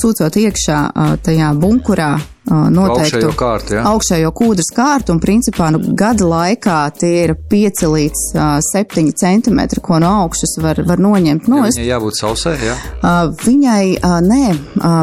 [0.00, 0.82] sūcot iekšā
[1.26, 2.12] tajā bunkurā
[2.50, 3.84] noteiktu augšējo, kārtu, ja?
[3.90, 9.82] augšējo kūdras kārtu, un principā nu, gada laikā tie ir 5 līdz uh, 7 centimetri,
[9.84, 11.62] ko no augšas var, var noņemt no.
[11.62, 12.76] Ja viņai jābūt sausai, jā?
[13.00, 13.84] Uh, viņai,
[14.26, 14.42] nē,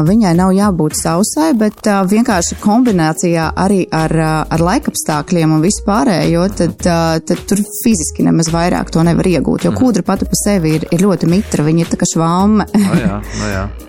[0.08, 4.14] viņai nav jābūt sausai, bet vienkārši kombinācijā arī ar,
[4.48, 9.80] ar laikapstākļiem un vispārējo, tad, tad tur fiziski nemaz vairāk to nevar iegūt, jo mm.
[9.80, 12.68] kūdra pati pa sevi ir, ir ļoti mitra, viņa ir tā kā švāme.
[12.86, 13.68] no jā, no jā.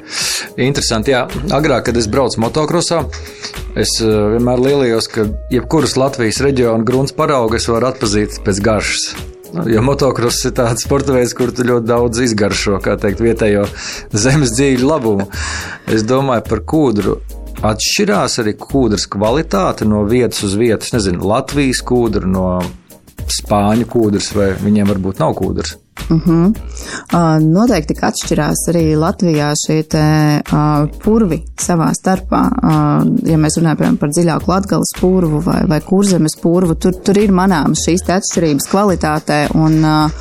[0.59, 1.25] Interesanti, jā.
[1.55, 3.03] Agrāk, kad es braucu motokrosā,
[3.79, 9.09] es eh, vienmēr lielījos, ka jebkuras Latvijas reģiona grunts paraugas var atpazīt pēc garšas.
[9.53, 13.65] Nu, jo motocross ir tāds sporta veids, kur tu ļoti daudz izgaršo, kā teikt, vietējo
[14.13, 15.25] zemes dzīvi labumu.
[15.89, 17.19] Es domāju par kūdru.
[17.59, 20.93] atšķirās arī kūdras kvalitāte no vietas uz vietas.
[20.93, 22.61] Nezinu, Latvijas kūdra no
[23.27, 25.75] spāņu kūdras, vai viņiem varbūt nav kūdras.
[26.09, 26.53] Uh -huh.
[27.13, 30.05] uh, noteikti atšķirās arī Latvijā šie te,
[30.41, 32.41] uh, purvi savā starpā.
[32.49, 37.17] Uh, ja mēs runājam piemēram, par dziļāku latgales purvu vai, vai kurzemes purvu, tur, tur
[37.17, 40.12] ir manāmas šīs atšķirības kvalitātē, un, uh,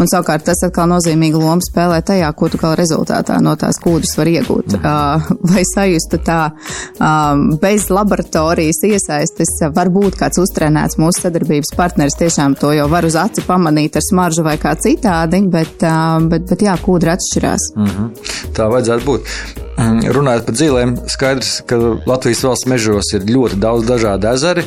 [0.00, 4.16] un savukārt tas atkal nozīmīgu lomu spēlē tajā, ko tu kā rezultātā no tās kūdras
[4.18, 4.76] var iegūt.
[4.76, 12.54] Uh, vai sajustu tā uh, bez laboratorijas iesaistes, varbūt kāds uztrenēts mūsu sadarbības partneris tiešām
[12.60, 15.86] to jau var uz aci pamanīt ar smaržu vai kā citādi tādiņi, bet,
[16.30, 17.70] bet, bet jā, kūdra atšķirās.
[17.76, 18.10] Mm -hmm.
[18.56, 19.32] Tā vajadzētu būt.
[19.76, 24.62] Mm, runājot par dzīvēm, skaidrs, ka Latvijas valsts mežos ir ļoti daudz dažādu ezeru.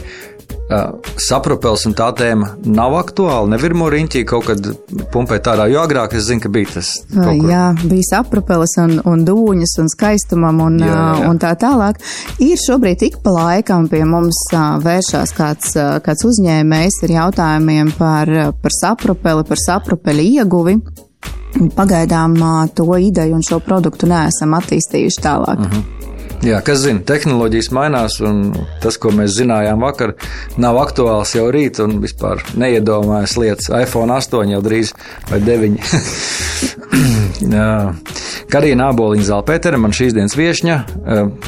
[1.20, 3.50] Sapropels un tā tēma nav aktuāla.
[3.50, 4.68] Nevirmo riņķī kaut kad
[5.14, 6.92] pumpēt ārā, jo agrāk es zinu, ka bija tas.
[7.10, 11.98] Jā, bija sapropelis un, un dūņas un skaistumam un, jā, jā, un tā tālāk.
[12.46, 14.44] Ir šobrīd tik pa laikam pie mums
[14.86, 15.74] vēršās kāds,
[16.06, 20.78] kāds uzņēmējs ar jautājumiem par, par sapropeli, par sapropeļu ieguvi.
[21.76, 22.38] Pagaidām
[22.78, 25.58] to ideju un šo produktu neesam attīstījuši tālāk.
[25.58, 25.80] Uh mhm.
[25.80, 26.09] -huh.
[26.40, 30.14] Jā, kas zina, tehnoloģijas mainās, un tas, ko mēs zinājām vakar,
[30.62, 33.68] nav aktuāls jau rīt, un vispār neiedomājas lietas.
[33.76, 34.94] iPhone 8 jau drīz
[35.28, 35.76] vai 9.
[38.54, 40.78] Karina Aboliņa Zalpētere, man šīs dienas viesņa,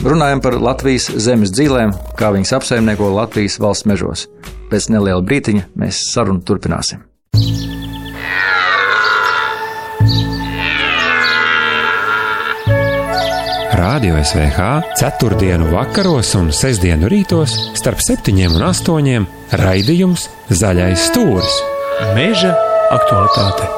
[0.04, 4.28] runājam par Latvijas zemes dzīvēm, kā viņas apsaimnieko Latvijas valsts mežos.
[4.72, 7.11] Pēc neliela brītiņa mēs sarunu turpināsim.
[13.72, 15.58] Rādio SVH 4.
[15.72, 16.84] vakaros un 6.
[17.08, 19.24] rītos starp 7 un 8.
[19.62, 21.56] raidījums Zaļais stūris-
[22.18, 22.52] Meža
[22.92, 23.72] aktualitāte.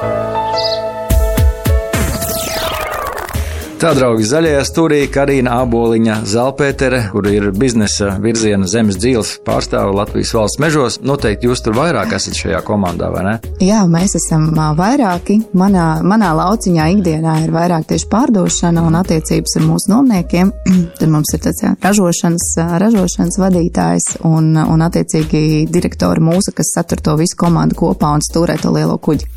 [3.84, 10.30] Tā, draugi, zaļajā stūrī Karina Aboliņa Zalpētere, kur ir biznesa virziena zemes dzīves pārstāve Latvijas
[10.38, 10.96] valsts mežos.
[11.04, 13.34] Noteikti jūs tur vairāk esat šajā komandā, vai ne?
[13.60, 14.46] Jā, mēs esam
[14.78, 15.42] vairāki.
[15.60, 20.54] Manā, manā lauciņā ikdienā ir vairāk tieši pārdošana un attiecības ar mūsu nomniekiem.
[21.02, 22.48] Tad mums ir tāds jā, ražošanas,
[22.86, 28.56] ražošanas vadītājs un, un attiecīgi direktori mūsu, kas satur to visu komandu kopā un stūrē
[28.64, 29.28] to lielo kuģi.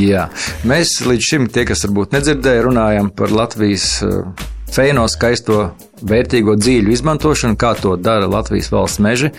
[0.00, 0.28] Jā,
[0.68, 6.92] mēs līdz šim tie, kas varbūt nedzirdēja, runājam par Latvijas eh, feino skaisto vērtīgo dzīļu
[6.94, 9.30] izmantošanu, kā to dara Latvijas valsts meži,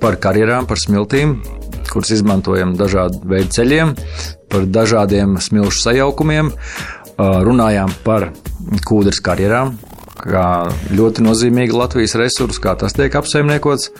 [0.00, 1.38] par karjerām, par smiltīm,
[1.90, 3.94] kuras izmantojam dažādu veidu ceļiem,
[4.52, 6.52] par dažādiem smilšu sajaukumiem,
[7.18, 8.30] runājām par
[8.86, 9.74] kūdras karjerām,
[10.22, 10.46] kā
[10.94, 13.90] ļoti nozīmīgi Latvijas resursi, kā tas tiek apsaimniekots.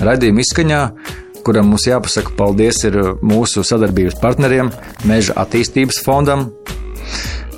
[0.00, 0.82] Radījuma izskaņā
[1.44, 4.70] kuram mums jāpasaka paldies ir mūsu sadarbības partneriem,
[5.08, 6.50] Meža attīstības fondam.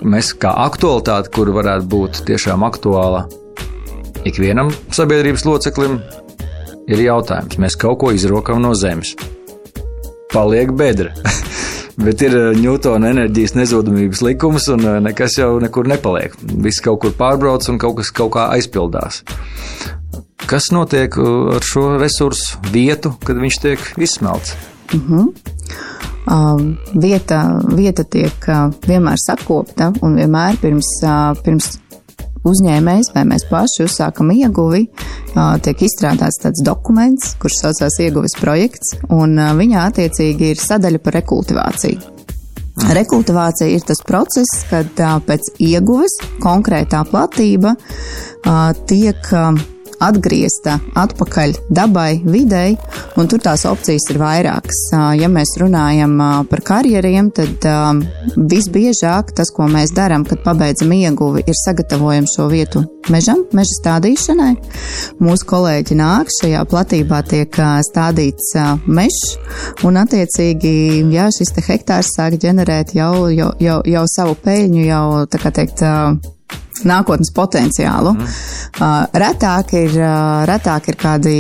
[0.02, 3.26] Mēs kā aktualitāte, kur varētu būt tiešām aktuāla
[4.26, 6.00] ikvienam sabiedrības loceklim,
[6.90, 7.58] ir jautājums.
[7.62, 9.14] Mēs kaut ko izrokam no zemes.
[10.32, 11.12] Paliek bedra.
[12.02, 16.34] Bet ir Ņūtona enerģijas nezudamības likums, un nekas jau nekur nepaliek.
[16.40, 19.22] Viss kaut kur pārbrauc un kaut kas kaut kā aizpildās.
[20.48, 24.56] Kas notiek uh, ar šo resursu vietu, kad viņš tiek izsmelts?
[24.92, 25.28] Uh -huh.
[26.22, 26.61] Uh,
[27.02, 31.72] vieta, vieta tiek uh, vienmēr sakopta un vienmēr pirms, uh, pirms
[32.46, 38.94] uzņēmējs vai mēs paši uzsākam ieguvi, uh, tiek izstrādāts tāds dokuments, kurš saucās ieguves projekts,
[39.11, 42.14] un viņā attiecīgi ir sadaļa par rekultivāciju.
[42.94, 47.74] Rekultivācija ir tas process, kad pēc ieguves konkrētā platība
[48.88, 49.28] tiek
[50.02, 52.76] atgriezta atpakaļ dabai, videi,
[53.18, 54.80] un tur tās opcijas ir vairākas.
[55.18, 56.16] Ja mēs runājam
[56.50, 57.66] par karjeriem, tad
[58.36, 64.52] visbiežāk tas, ko mēs darām, kad pabeidzam ieguvi, ir sagatavojam šo vietu mežam, meža stādīšanai.
[65.22, 68.52] Mūsu kolēģi nāk, šajā platībā tiek stādīts
[68.86, 69.22] mežs,
[69.86, 70.74] un attiecīgi,
[71.14, 75.84] jā, šis hektārs sāk ģenerēt jau, jau, jau, jau savu peļņu, jau, tā kā teikt,
[76.88, 78.14] nākotnes potenciālu.
[78.16, 78.30] Mm.
[78.80, 81.32] Uh, retāk, ir, uh, retāk ir kādi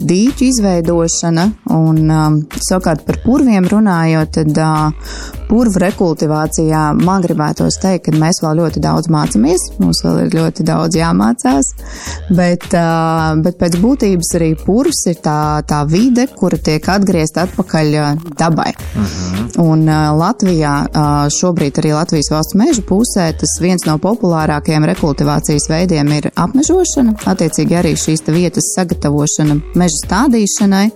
[0.00, 1.42] dīķu izveidošana,
[1.76, 5.10] un um, savukārt par purviem runājot, tad uh,
[5.50, 10.64] purvu rekultivācijā man gribētos teikt, ka mēs vēl ļoti daudz mācāmies, mums vēl ir ļoti
[10.64, 11.68] daudz jāmācās,
[12.32, 18.00] bet, uh, bet pēc būtības arī purvs ir tā, tā vide, kura tiek atgriezta atpakaļ
[18.32, 18.72] dabai.
[18.72, 19.44] Mm -hmm.
[19.68, 25.68] Un uh, Latvijā uh, šobrīd arī Latvijas valsts meža pusē tas viens no populārākajiem rekultivācijas
[25.68, 30.90] veidiem ir apmežošana apsaimniekošana, attiecīgi arī šīs vietas sagatavošana meža stādīšanai.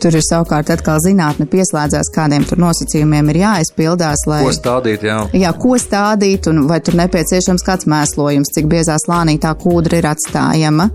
[0.00, 4.26] Tur ir savukārt atkal zinātne pieslēdzās, kādiem tur nosacījumiem ir jāizpildās.
[4.28, 5.18] Lai, ko stādīt, jā.
[5.32, 10.08] Jā, ko stādīt un vai tur nepieciešams kāds mēslojums, cik biezā slānī tā kūdra ir
[10.12, 10.88] atstājama.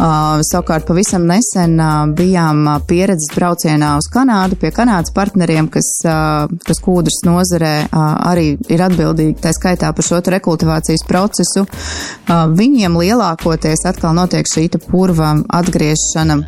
[0.00, 6.50] Uh, savukārt pavisam nesen uh, bijām pieredzes braucienā uz Kanādu pie Kanādas partneriem, kas, uh,
[6.66, 11.64] kas kūdras nozarē uh, arī ir atbildīgi, tā skaitā par šo rekultivācijas procesu.
[11.64, 16.40] Uh, viņiem lielākoties atkal notiek šī purva atgriešana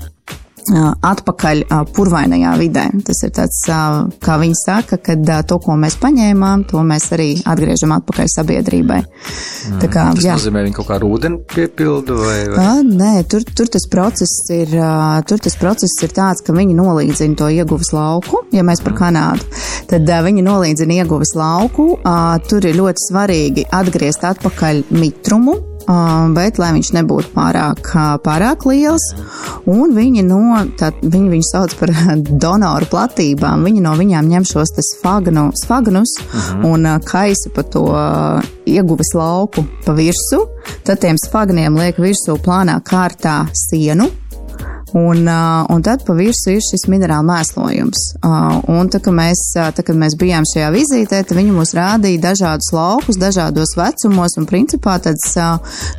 [1.03, 1.63] atpakaļ
[1.95, 2.85] purvainajā vidē.
[3.07, 3.59] Tas ir tāds,
[4.23, 5.17] kā viņi saka, ka
[5.49, 9.01] to, ko mēs paņēmām, to mēs arī atgriežam atpakaļ sabiedrībai.
[9.03, 9.81] Mm.
[9.83, 10.37] Tā kā, tas jā.
[10.39, 12.39] nozīmē, viņi kaut kā ūdeni piepildu vai?
[12.53, 12.63] vai?
[12.63, 14.77] A, nē, tur, tur tas process ir,
[15.29, 19.49] tur tas process ir tāds, ka viņi nolīdzina to ieguves lauku, ja mēs par Kanādu,
[19.91, 21.97] tad viņi nolīdzina ieguves lauku,
[22.49, 25.59] tur ir ļoti svarīgi atgriezt atpakaļ mitrumu,
[26.37, 27.93] bet lai viņš nebūtu pārāk,
[28.25, 29.09] pārāk liels.
[29.71, 30.41] Un viņi no,
[30.79, 31.93] tā, viņi viņu sauc par
[32.45, 36.63] donoru platībām, viņi no viņām ņem šos sfagnu, sfagnus uh mhm.
[36.63, 36.73] -huh.
[36.73, 37.87] un kaisa pa to
[38.67, 40.47] ieguves lauku pa virsu.
[40.85, 44.11] Tad tiem sfagniem liek virsū plānā kārtā sienu
[44.93, 45.29] Un,
[45.69, 48.03] un tad pa virsmu ir šis minerāla mēslojums.
[48.69, 52.73] Un tā, kad mēs, tā, kad mēs bijām šajā vizītē, tad viņi mums rādīja dažādus
[52.77, 55.33] laukus, dažādos vecumos, un principā tāds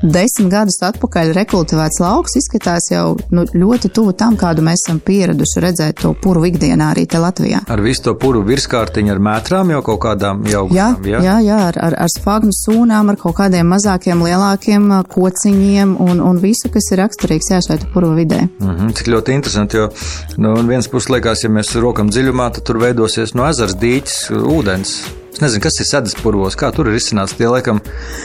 [0.04, 5.64] desmit gadus atpakaļ rekultivēts lauks izskatās jau nu, ļoti tuvu tam, kādu mēs esam pieraduši
[5.64, 7.64] redzēt to puru ikdienā arī te Latvijā.
[7.74, 11.60] Ar visu to puru virskārtiņu ar mētrām jau kaut kādām jau jā, jā, jā, jā,
[11.72, 16.92] ar, ar, ar spagnu sūnām, ar kaut kādiem mazākiem, lielākiem kociņiem un, un visu, kas
[16.94, 18.44] ir raksturīgs jā, šeit puru vidē.
[18.60, 18.83] -hmm.
[18.92, 19.90] Cik ļoti interesanti, jo
[20.38, 24.24] no nu, vienas puses liekas, ja mēs rokam dziļumā, tad tur veidosies no ezers dīķis
[24.44, 24.98] ūdens.
[25.34, 27.34] Es nezinu, kas ir sēdes purvos, kā tur ir izcināts.
[27.34, 27.80] Tie, laikam,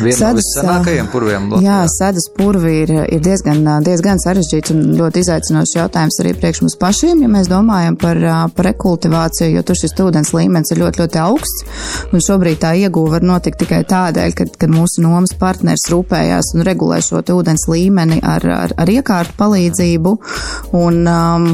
[0.05, 1.47] viena no senākajiem purviem.
[1.55, 1.65] Latvijā.
[1.65, 6.77] Jā, sēdes purvi ir, ir diezgan, diezgan sarežģīts un ļoti izaicinošs jautājums arī priekš mums
[6.83, 8.21] pašiem, ja mēs domājam par,
[8.53, 11.65] par rekultivāciju, jo tur šis ūdens līmenis ir ļoti, ļoti augsts.
[12.13, 16.69] Un šobrīd tā ieguva var notikt tikai tādēļ, ka, kad mūsu nomas partners rūpējās un
[16.69, 20.17] regulē šo ūdens līmeni ar, ar, ar iekārtu palīdzību.
[20.77, 21.51] Un, um,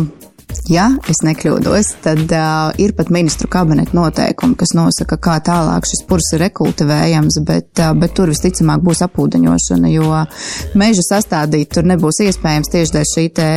[0.71, 6.05] Ja es nekļūdos, tad uh, ir pat ministru kabineta noteikumi, kas nosaka, kā tālāk šis
[6.09, 10.23] purs ir rekultivējams, bet, uh, bet tur visticamāk būs apūdeņošana, jo
[10.81, 13.51] meža sastādīt tur nebūs iespējams tieši dēļ šī te,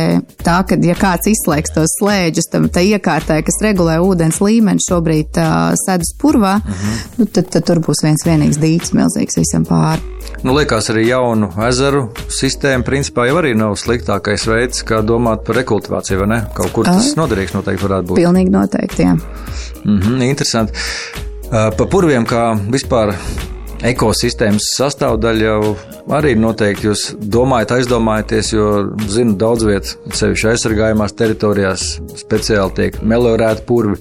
[0.44, 5.40] tā, ka ja kāds izslēgs tos slēdžus, tam tā iekārtē, kas regulē ūdens līmeni šobrīd
[5.40, 7.00] uh, sedus purvā, mhm.
[7.22, 10.17] nu, tad, tad tur būs viens vienīgs dīķis milzīgs visam pāri.
[10.46, 15.58] Nu, liekas, arī jaunu ezeru sistēma principā jau arī nav sliktākais veids, kā domāt par
[15.58, 16.40] rekultivāciju, vai ne?
[16.54, 18.20] Kaut kur tas noderīgs noteikti varētu būt.
[18.22, 19.16] Pilnīgi noteikti, jā.
[19.84, 20.72] Mm -hmm, interesanti.
[21.50, 23.14] Pa purviem kā vispār
[23.86, 25.76] ekosistēmas sastāvdaļa jau
[26.18, 28.68] arī noteikti jūs domājat, aizdomājaties, jo
[29.08, 34.00] zinu, daudz vietas, sevišķi aizsargājumās teritorijās, speciāli tiek meliorēti purvi.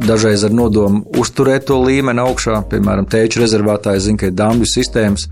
[0.00, 5.26] Dažreiz ar nodomu uzturēt to līmeni augšā, piemēram, tēču rezervātā, zinu, ka ir dambju sistēmas,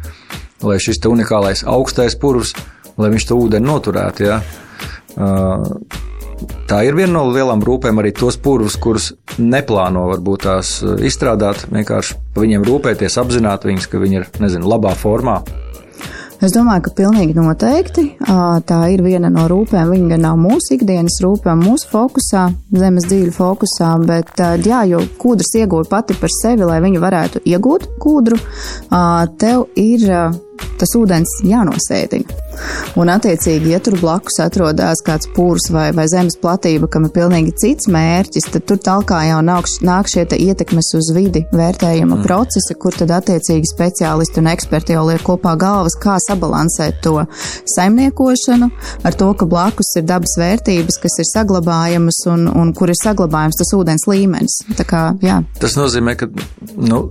[0.64, 2.52] lai šis unikālais augstais purvs,
[3.00, 4.28] lai viņš to ūdeni noturētu.
[4.28, 4.42] Ja?
[5.16, 6.04] Uh,
[6.68, 9.08] Tā ir viena no lielām rūpēm arī tos purvus, kurus
[9.40, 14.68] neplāno varbūt tās eh, izstrādāt, vienkārši par viņiem rūpēties, apzināt viņus, ka viņi ir, nezinu,
[14.70, 15.40] labā formā.
[16.38, 18.04] Es domāju, ka pilnīgi noteikti
[18.68, 19.90] tā ir viena no rūpēm.
[19.90, 22.44] Viņa gan nav mūsu ikdienas rūpēm, mūsu fokusā,
[22.78, 27.88] zemes dzīve fokusā, bet jā, jo kūdras ieguva pati par sevi, lai viņu varētu iegūt
[27.98, 28.38] kūdru,
[29.42, 30.06] tev ir
[30.78, 32.38] tas ūdens jānosēdina.
[32.98, 37.54] Un, attiecīgi, ja tur blakus atrodas kāds pūrs vai, vai zemes platība, kam ir pilnīgi
[37.60, 42.24] cits mērķis, tad tur tālāk jau nāk, nāk šie ietekmes uz vidi vērtējuma mm.
[42.26, 47.14] procesi, kur tad attiecīgi speciālisti un eksperti jau liek kopā galvas, kā sabalansēt to
[47.76, 48.70] saimniekošanu
[49.06, 53.60] ar to, ka blakus ir dabas vērtības, kas ir saglabājamas un, un kur ir saglabājams
[53.60, 54.60] tas ūdens līmenis.
[54.88, 55.40] Kā, jā.
[55.60, 56.28] tas nozīmē, ka
[56.78, 57.02] nu,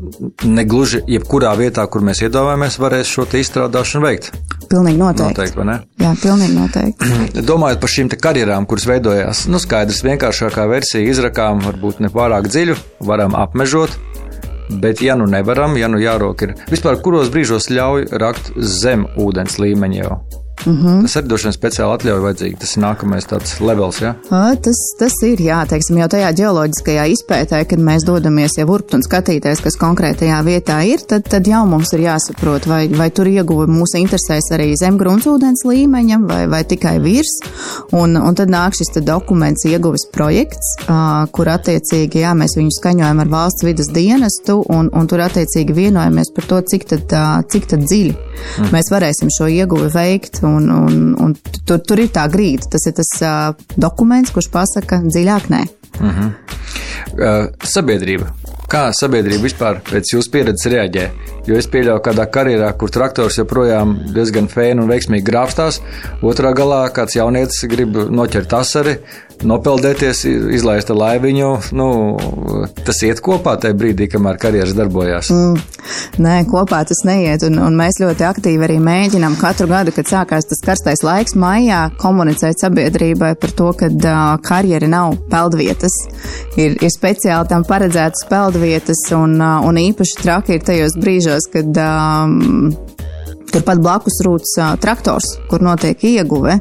[0.47, 4.31] negluži jebkurā vietā, kur mēs iedomājamies, varēs šo izstrādāšanu veikt.
[4.67, 5.45] Pilnīgi noteikti.
[5.55, 6.03] noteikti?
[6.03, 7.43] Jā, pilnīgi noteikti.
[7.51, 12.77] Domājot par šīm karjerām, kuras veidojās, nu skaidrs, vienkāršākā versija izrakām varbūt ne pārāk dziļu,
[13.07, 13.95] varam apmežot.
[14.67, 19.55] Bet, ja nu nevaram, ja nu jārok ir vispār, kuros brīžos ļauj rakt zem ūdens
[19.63, 20.19] līmeņa jau?
[20.65, 21.01] Mm -hmm.
[21.01, 22.57] Tas arī vien speciāli atļauj vajadzīgi.
[22.59, 23.99] Tas ir nākamais tāds levels?
[24.01, 24.15] Ja?
[24.65, 29.01] Tas, tas ir, jā, teiksim, jau tajā ģeoloģiskajā izpētē, kad mēs dodamies jau urbt un
[29.01, 33.67] skatīties, kas konkrētajā vietā ir, tad, tad jau mums ir jāsaprot, vai, vai tur ieguva
[33.67, 37.37] mūsu interesēs arī zem gruntsūdens līmeņa vai, vai tikai virs.
[37.91, 43.19] Un, un tad nāk šis dokuments ieguves projekts, uh, kur attiecīgi, jā, mēs viņu skaņojam
[43.19, 47.69] ar valsts vidas dienestu un, un tur attiecīgi vienojamies par to, cik tad, uh, cik
[47.71, 48.71] tad dziļi mm.
[48.73, 51.35] mēs varēsim šo ieguvi veikt un, un, un
[51.65, 52.69] tur, tur ir tā grīda.
[52.73, 55.63] Tas ir tas uh, dokuments, kurš pasaka dziļāk nē.
[55.97, 56.31] Uh -huh.
[57.17, 58.31] uh, sabiedrība.
[58.67, 61.05] Kā sabiedrība vispār pēc jūsu pieredzes reaģē?
[61.47, 65.79] Jo es pieļauju, ka kādā karjerā, kur traktors joprojām diezgan fēni un veiksmīgi grābstās,
[66.19, 68.97] otrā galā kāds jaunietis grib noķert asari,
[69.47, 70.23] nopeldēties,
[70.57, 71.51] izlaist laiviņu.
[71.77, 71.87] Nu,
[72.83, 75.29] tas iet kopā tajā brīdī, kamēr karjeras darbojās.
[75.31, 75.61] Mm,
[76.25, 77.45] nē, kopā tas neiet.
[77.47, 81.85] Un, un mēs ļoti aktīvi arī mēģinām katru gadu, kad sākās tas karstais laiks, maijā
[82.01, 85.95] komunicēt sabiedrībai par to, ka uh, karjeri nav peldvietas.
[86.57, 88.56] Ir, ir speciāli tam paredzētas peldvietas,
[89.15, 92.71] un, uh, un īpaši traki ir tajos brīžos, kad um,
[93.47, 96.57] Turpat blakus rūts uh, traktors, kur notiek ieguve.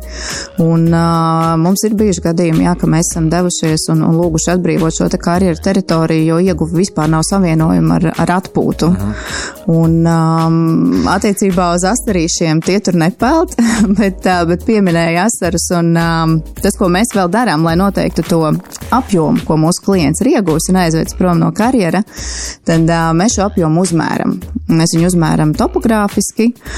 [0.63, 4.95] Un, uh, mums ir bijuši gadījumi, jā, ka mēs esam devušies un, un lūguši atbrīvot
[4.95, 8.91] šo te karjeru teritoriju, jo ieguve vispār nav savienojama ar, ar atpūtu.
[8.93, 9.25] -huh.
[9.75, 13.57] Un um, attiecībā uz astarīšiem tie tur nepeld,
[13.99, 15.67] bet, uh, bet pieminēja asarus.
[15.75, 18.53] Un um, tas, ko mēs vēl darām, lai noteiktu to
[18.91, 22.05] apjomu, ko mūsu klients ir iegūs un aizvedis prom no karjera,
[22.65, 24.39] tad uh, mēs šo apjomu uzmēram.
[24.69, 26.53] Mēs viņu uzmēram topogrāfiski.
[26.55, 26.76] Uh,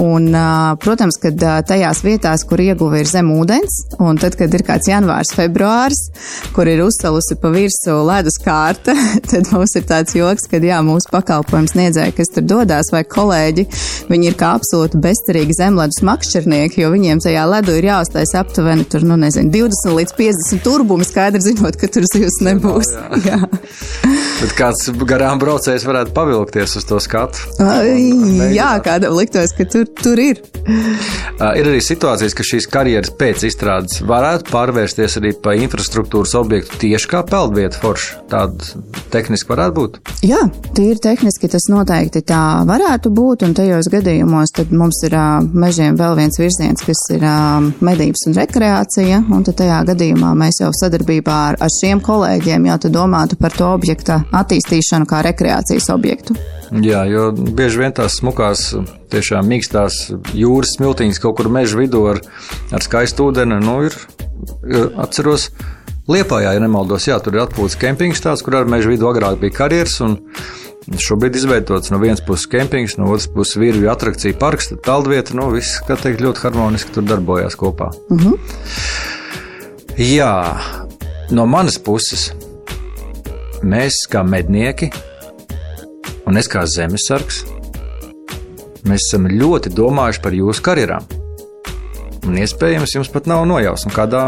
[0.00, 4.54] un, uh, protams, ka uh, tajās vietās, kur ieguve ir zem ūdens, un tad, kad
[4.54, 6.00] ir kāds janvārs, februārs,
[6.56, 8.94] kur ir uzcelusi pa virsmu ledus kārta,
[9.30, 13.66] tad mums ir tāds joks, ka jā, mūsu pakalpojums niedzēja, kas tur dodas, vai kolēģi,
[14.10, 19.06] viņi ir kā absolūti bezcerīgi zemledus makšķernieki, jo viņiem tajā ledu ir jāuztais aptuveni tur,
[19.06, 22.92] nu nezinu, 20 līdz 50 turbumi, skaidri zinot, ka tur zivs nebūs.
[22.94, 23.40] Jā, jā.
[24.40, 27.44] Bet kāds garām braucējs varētu pavilkties uz to skatu?
[28.54, 28.74] Jā,
[29.14, 30.40] kādam liktos, ka tur, tur ir.
[30.64, 36.78] Uh, ir arī situācijas, ka šīs karjeras pēc izstrādes varētu pārvērsties arī par infrastruktūras objektu
[36.80, 38.24] tieši kā peldvieta forša.
[38.30, 39.98] Tāda tehniski varētu būt?
[40.26, 40.42] Jā,
[40.76, 45.16] tīri tehniski tas noteikti tā varētu būt, un tajos gadījumos tad mums ir
[45.54, 47.24] mežiem vēl viens virziens, kas ir
[47.84, 52.78] medības un rekreācija, un tad tajā gadījumā mēs jau sadarbībā ar, ar šiem kolēģiem jau
[52.94, 56.36] domātu par to objekta attīstīšanu kā rekreācijas objektu.
[56.84, 58.72] Jā, jo bieži vien tās smukās,
[59.12, 60.00] tiešām mīkstās
[60.34, 62.20] jūras smiltiņas kaut kur meža vidū ar,
[62.74, 63.98] ar skaistu ūdeni, nu, ir,
[65.00, 65.50] atceros,
[66.04, 69.54] Liepājā, ja nemaldos, jā, tur ir atpūtas kempings tāds, kur ar meža vidu agrāk bija
[69.56, 69.94] karjeras,
[71.00, 75.48] šobrīd izveidots no vienas puses kempings, no otras puses virvju atrakcija parks, tad peldvieta, nu,
[75.54, 77.88] viss, kā teikt, ļoti harmoniski tur darbojās kopā.
[78.08, 78.34] Uh mhm.
[78.34, 78.38] -huh.
[79.96, 80.60] Jā,
[81.30, 82.32] no manas puses
[83.62, 84.90] mēs kā mednieki
[86.26, 87.44] un es kā zemesargs,
[88.84, 91.06] mēs esam ļoti domājuši par jūsu karjerām.
[92.24, 94.22] Un iespējams, jums pat nav nojausma, kādā,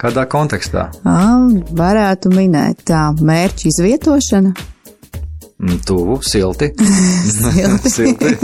[0.00, 0.88] kādā kontekstā.
[1.04, 4.52] Varētu minēt tā mērķa izvietošana.
[5.60, 6.70] Mm, tuvu, silti.
[7.36, 7.92] silti.
[7.92, 8.34] silti.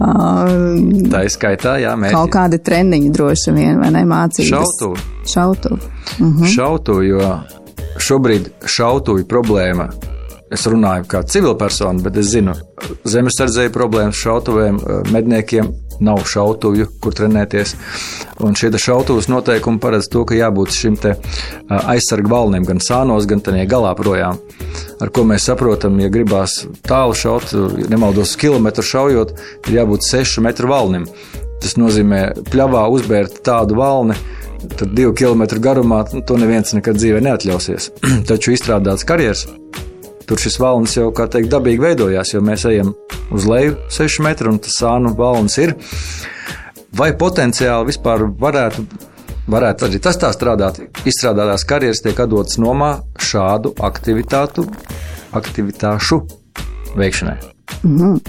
[0.00, 2.16] Tā ir skaitā, jā, mērķi.
[2.16, 4.48] Kaut kādi treniņi droši vien, vai ne mācības?
[4.48, 5.02] Šautuvi.
[5.28, 5.80] Šautuvi.
[5.80, 6.38] Uh mhm.
[6.38, 6.54] -huh.
[6.54, 7.34] Šautuvi, jo
[8.00, 9.90] šobrīd šautuvi problēma
[10.50, 12.56] Es runāju kā civilpersona, bet es zinu,
[13.06, 15.70] zemesardzēju problēmas šautuvēm, eh, medniekiem
[16.00, 17.74] nav šautuvju, kur trenēties.
[18.44, 20.96] Un šie šautuvas noteikumi paredz to, ka jābūt šim
[21.68, 24.40] aizsargu valnim gan sānos, gan tajā galā projām.
[25.00, 27.52] Ar ko mēs saprotam, ja gribās tālu šaut,
[27.90, 29.36] nemaldos kilometru šaujot,
[29.68, 31.06] ir jābūt sešu metru valnim.
[31.60, 34.16] Tas nozīmē pļavā uzbērt tādu valni,
[34.76, 37.92] tad divu kilometru garumā, nu, to neviens nekad dzīvē neatļausies.
[38.30, 39.46] Taču izstrādāts karjeras
[40.30, 42.92] tur šis valnis jau, kā teikt, dabīgi veidojās, jo mēs ejam
[43.34, 45.74] uz leju 6 metru un tas sānu valnis ir.
[46.94, 48.84] Vai potenciāli vispār varētu,
[49.50, 54.68] varētu arī tas tā strādāt, izstrādātās karjeras tiek dotas nomā šādu aktivitātu,
[55.34, 56.22] aktivitāšu
[56.98, 57.38] veikšanai?
[57.82, 58.20] Mm.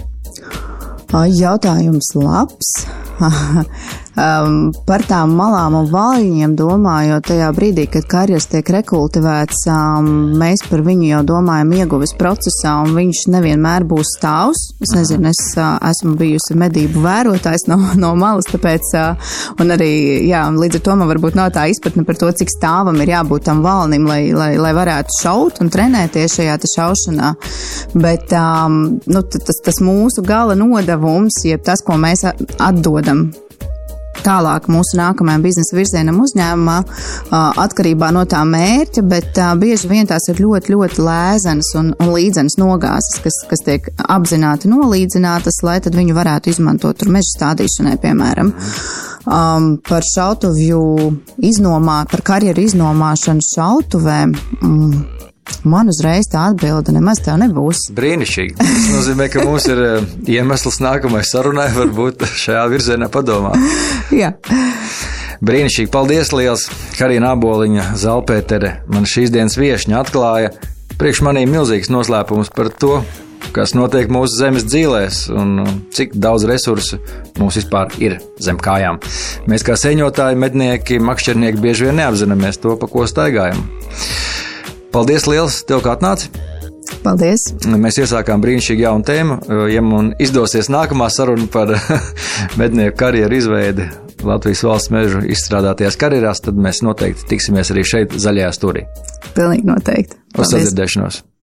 [1.38, 2.74] Jautājums labs.
[4.16, 10.10] um, par tām malām un vāļiem domājot, tajā brīdī, kad karjeras tiek rekultivēts, um,
[10.40, 14.64] mēs par viņu jau domājam ieguves procesā, un viņš nevienmēr būs stāvs.
[14.84, 19.92] Es nezinu, es uh, esmu bijusi medību vērotājs no, no malas, tāpēc, uh, un arī,
[20.30, 23.48] jā, līdz ar to man varbūt nav tā izpratne par to, cik stāvam ir jābūt
[23.48, 27.32] tam valnim, lai, lai, lai varētu šaut un trenēties šajā šaušanā.
[28.02, 32.26] Bet um, nu, tas, tas mūsu gala nodevums, jeb tas, ko mēs
[32.60, 33.30] atdodam
[34.26, 36.78] tālāk mūsu nākamajam biznesa virzienam uzņēmumā,
[37.66, 42.58] atkarībā no tā mērķa, bet bieži vien tās ir ļoti, ļoti lēzenas un, un līdzenas
[42.62, 48.54] nogāzes, kas, kas tiek apzināti nolīdzinātas, lai tad viņu varētu izmantot tur meža stādīšanai, piemēram.
[49.22, 50.82] Um, par šautuvju
[51.46, 54.34] iznomā, par karjeru iznomāšanu šautuvēm.
[54.62, 55.04] Mm,
[55.68, 57.90] Man uzreiz tā atbilde nemaz tā nebūs.
[57.98, 58.58] Brīnišķīgi.
[58.62, 63.54] Tas nozīmē, ka mums ir eh, iemesls nākamajai sarunai, varbūt šajā virzienā padomā.
[64.22, 64.34] Jā.
[65.42, 65.90] Brīnišķīgi.
[65.94, 66.68] Paldies liels!
[66.98, 70.54] Karina Aboliņa, Zalpētere, man šīs dienas viešņa atklāja
[71.02, 73.00] priekš manī milzīgs noslēpums par to,
[73.56, 75.56] kas notiek mūsu zemes dzīvēs un
[75.96, 77.00] cik daudz resursu
[77.40, 79.02] mums vispār ir zem kājām.
[79.50, 83.66] Mēs kā seņotāji, mednieki, makšķernieki bieži vien neapzināmies to, pa ko staigājam.
[84.92, 86.28] Paldies liels, tev kā atnāci!
[87.02, 87.46] Paldies!
[87.64, 89.38] Mēs iesākām brīnišķīgu jaunu tēmu.
[89.72, 91.72] Ja man izdosies nākamā saruna par
[92.60, 93.88] mednieku karjeru izveidi
[94.28, 98.86] Latvijas valsts mežu izstrādātajās karjerās, tad mēs noteikti tiksimies arī šeit, zaļajā stūrī.
[99.32, 100.20] Pilnīgi noteikti.
[100.36, 101.24] Uz sadzirdēšanos!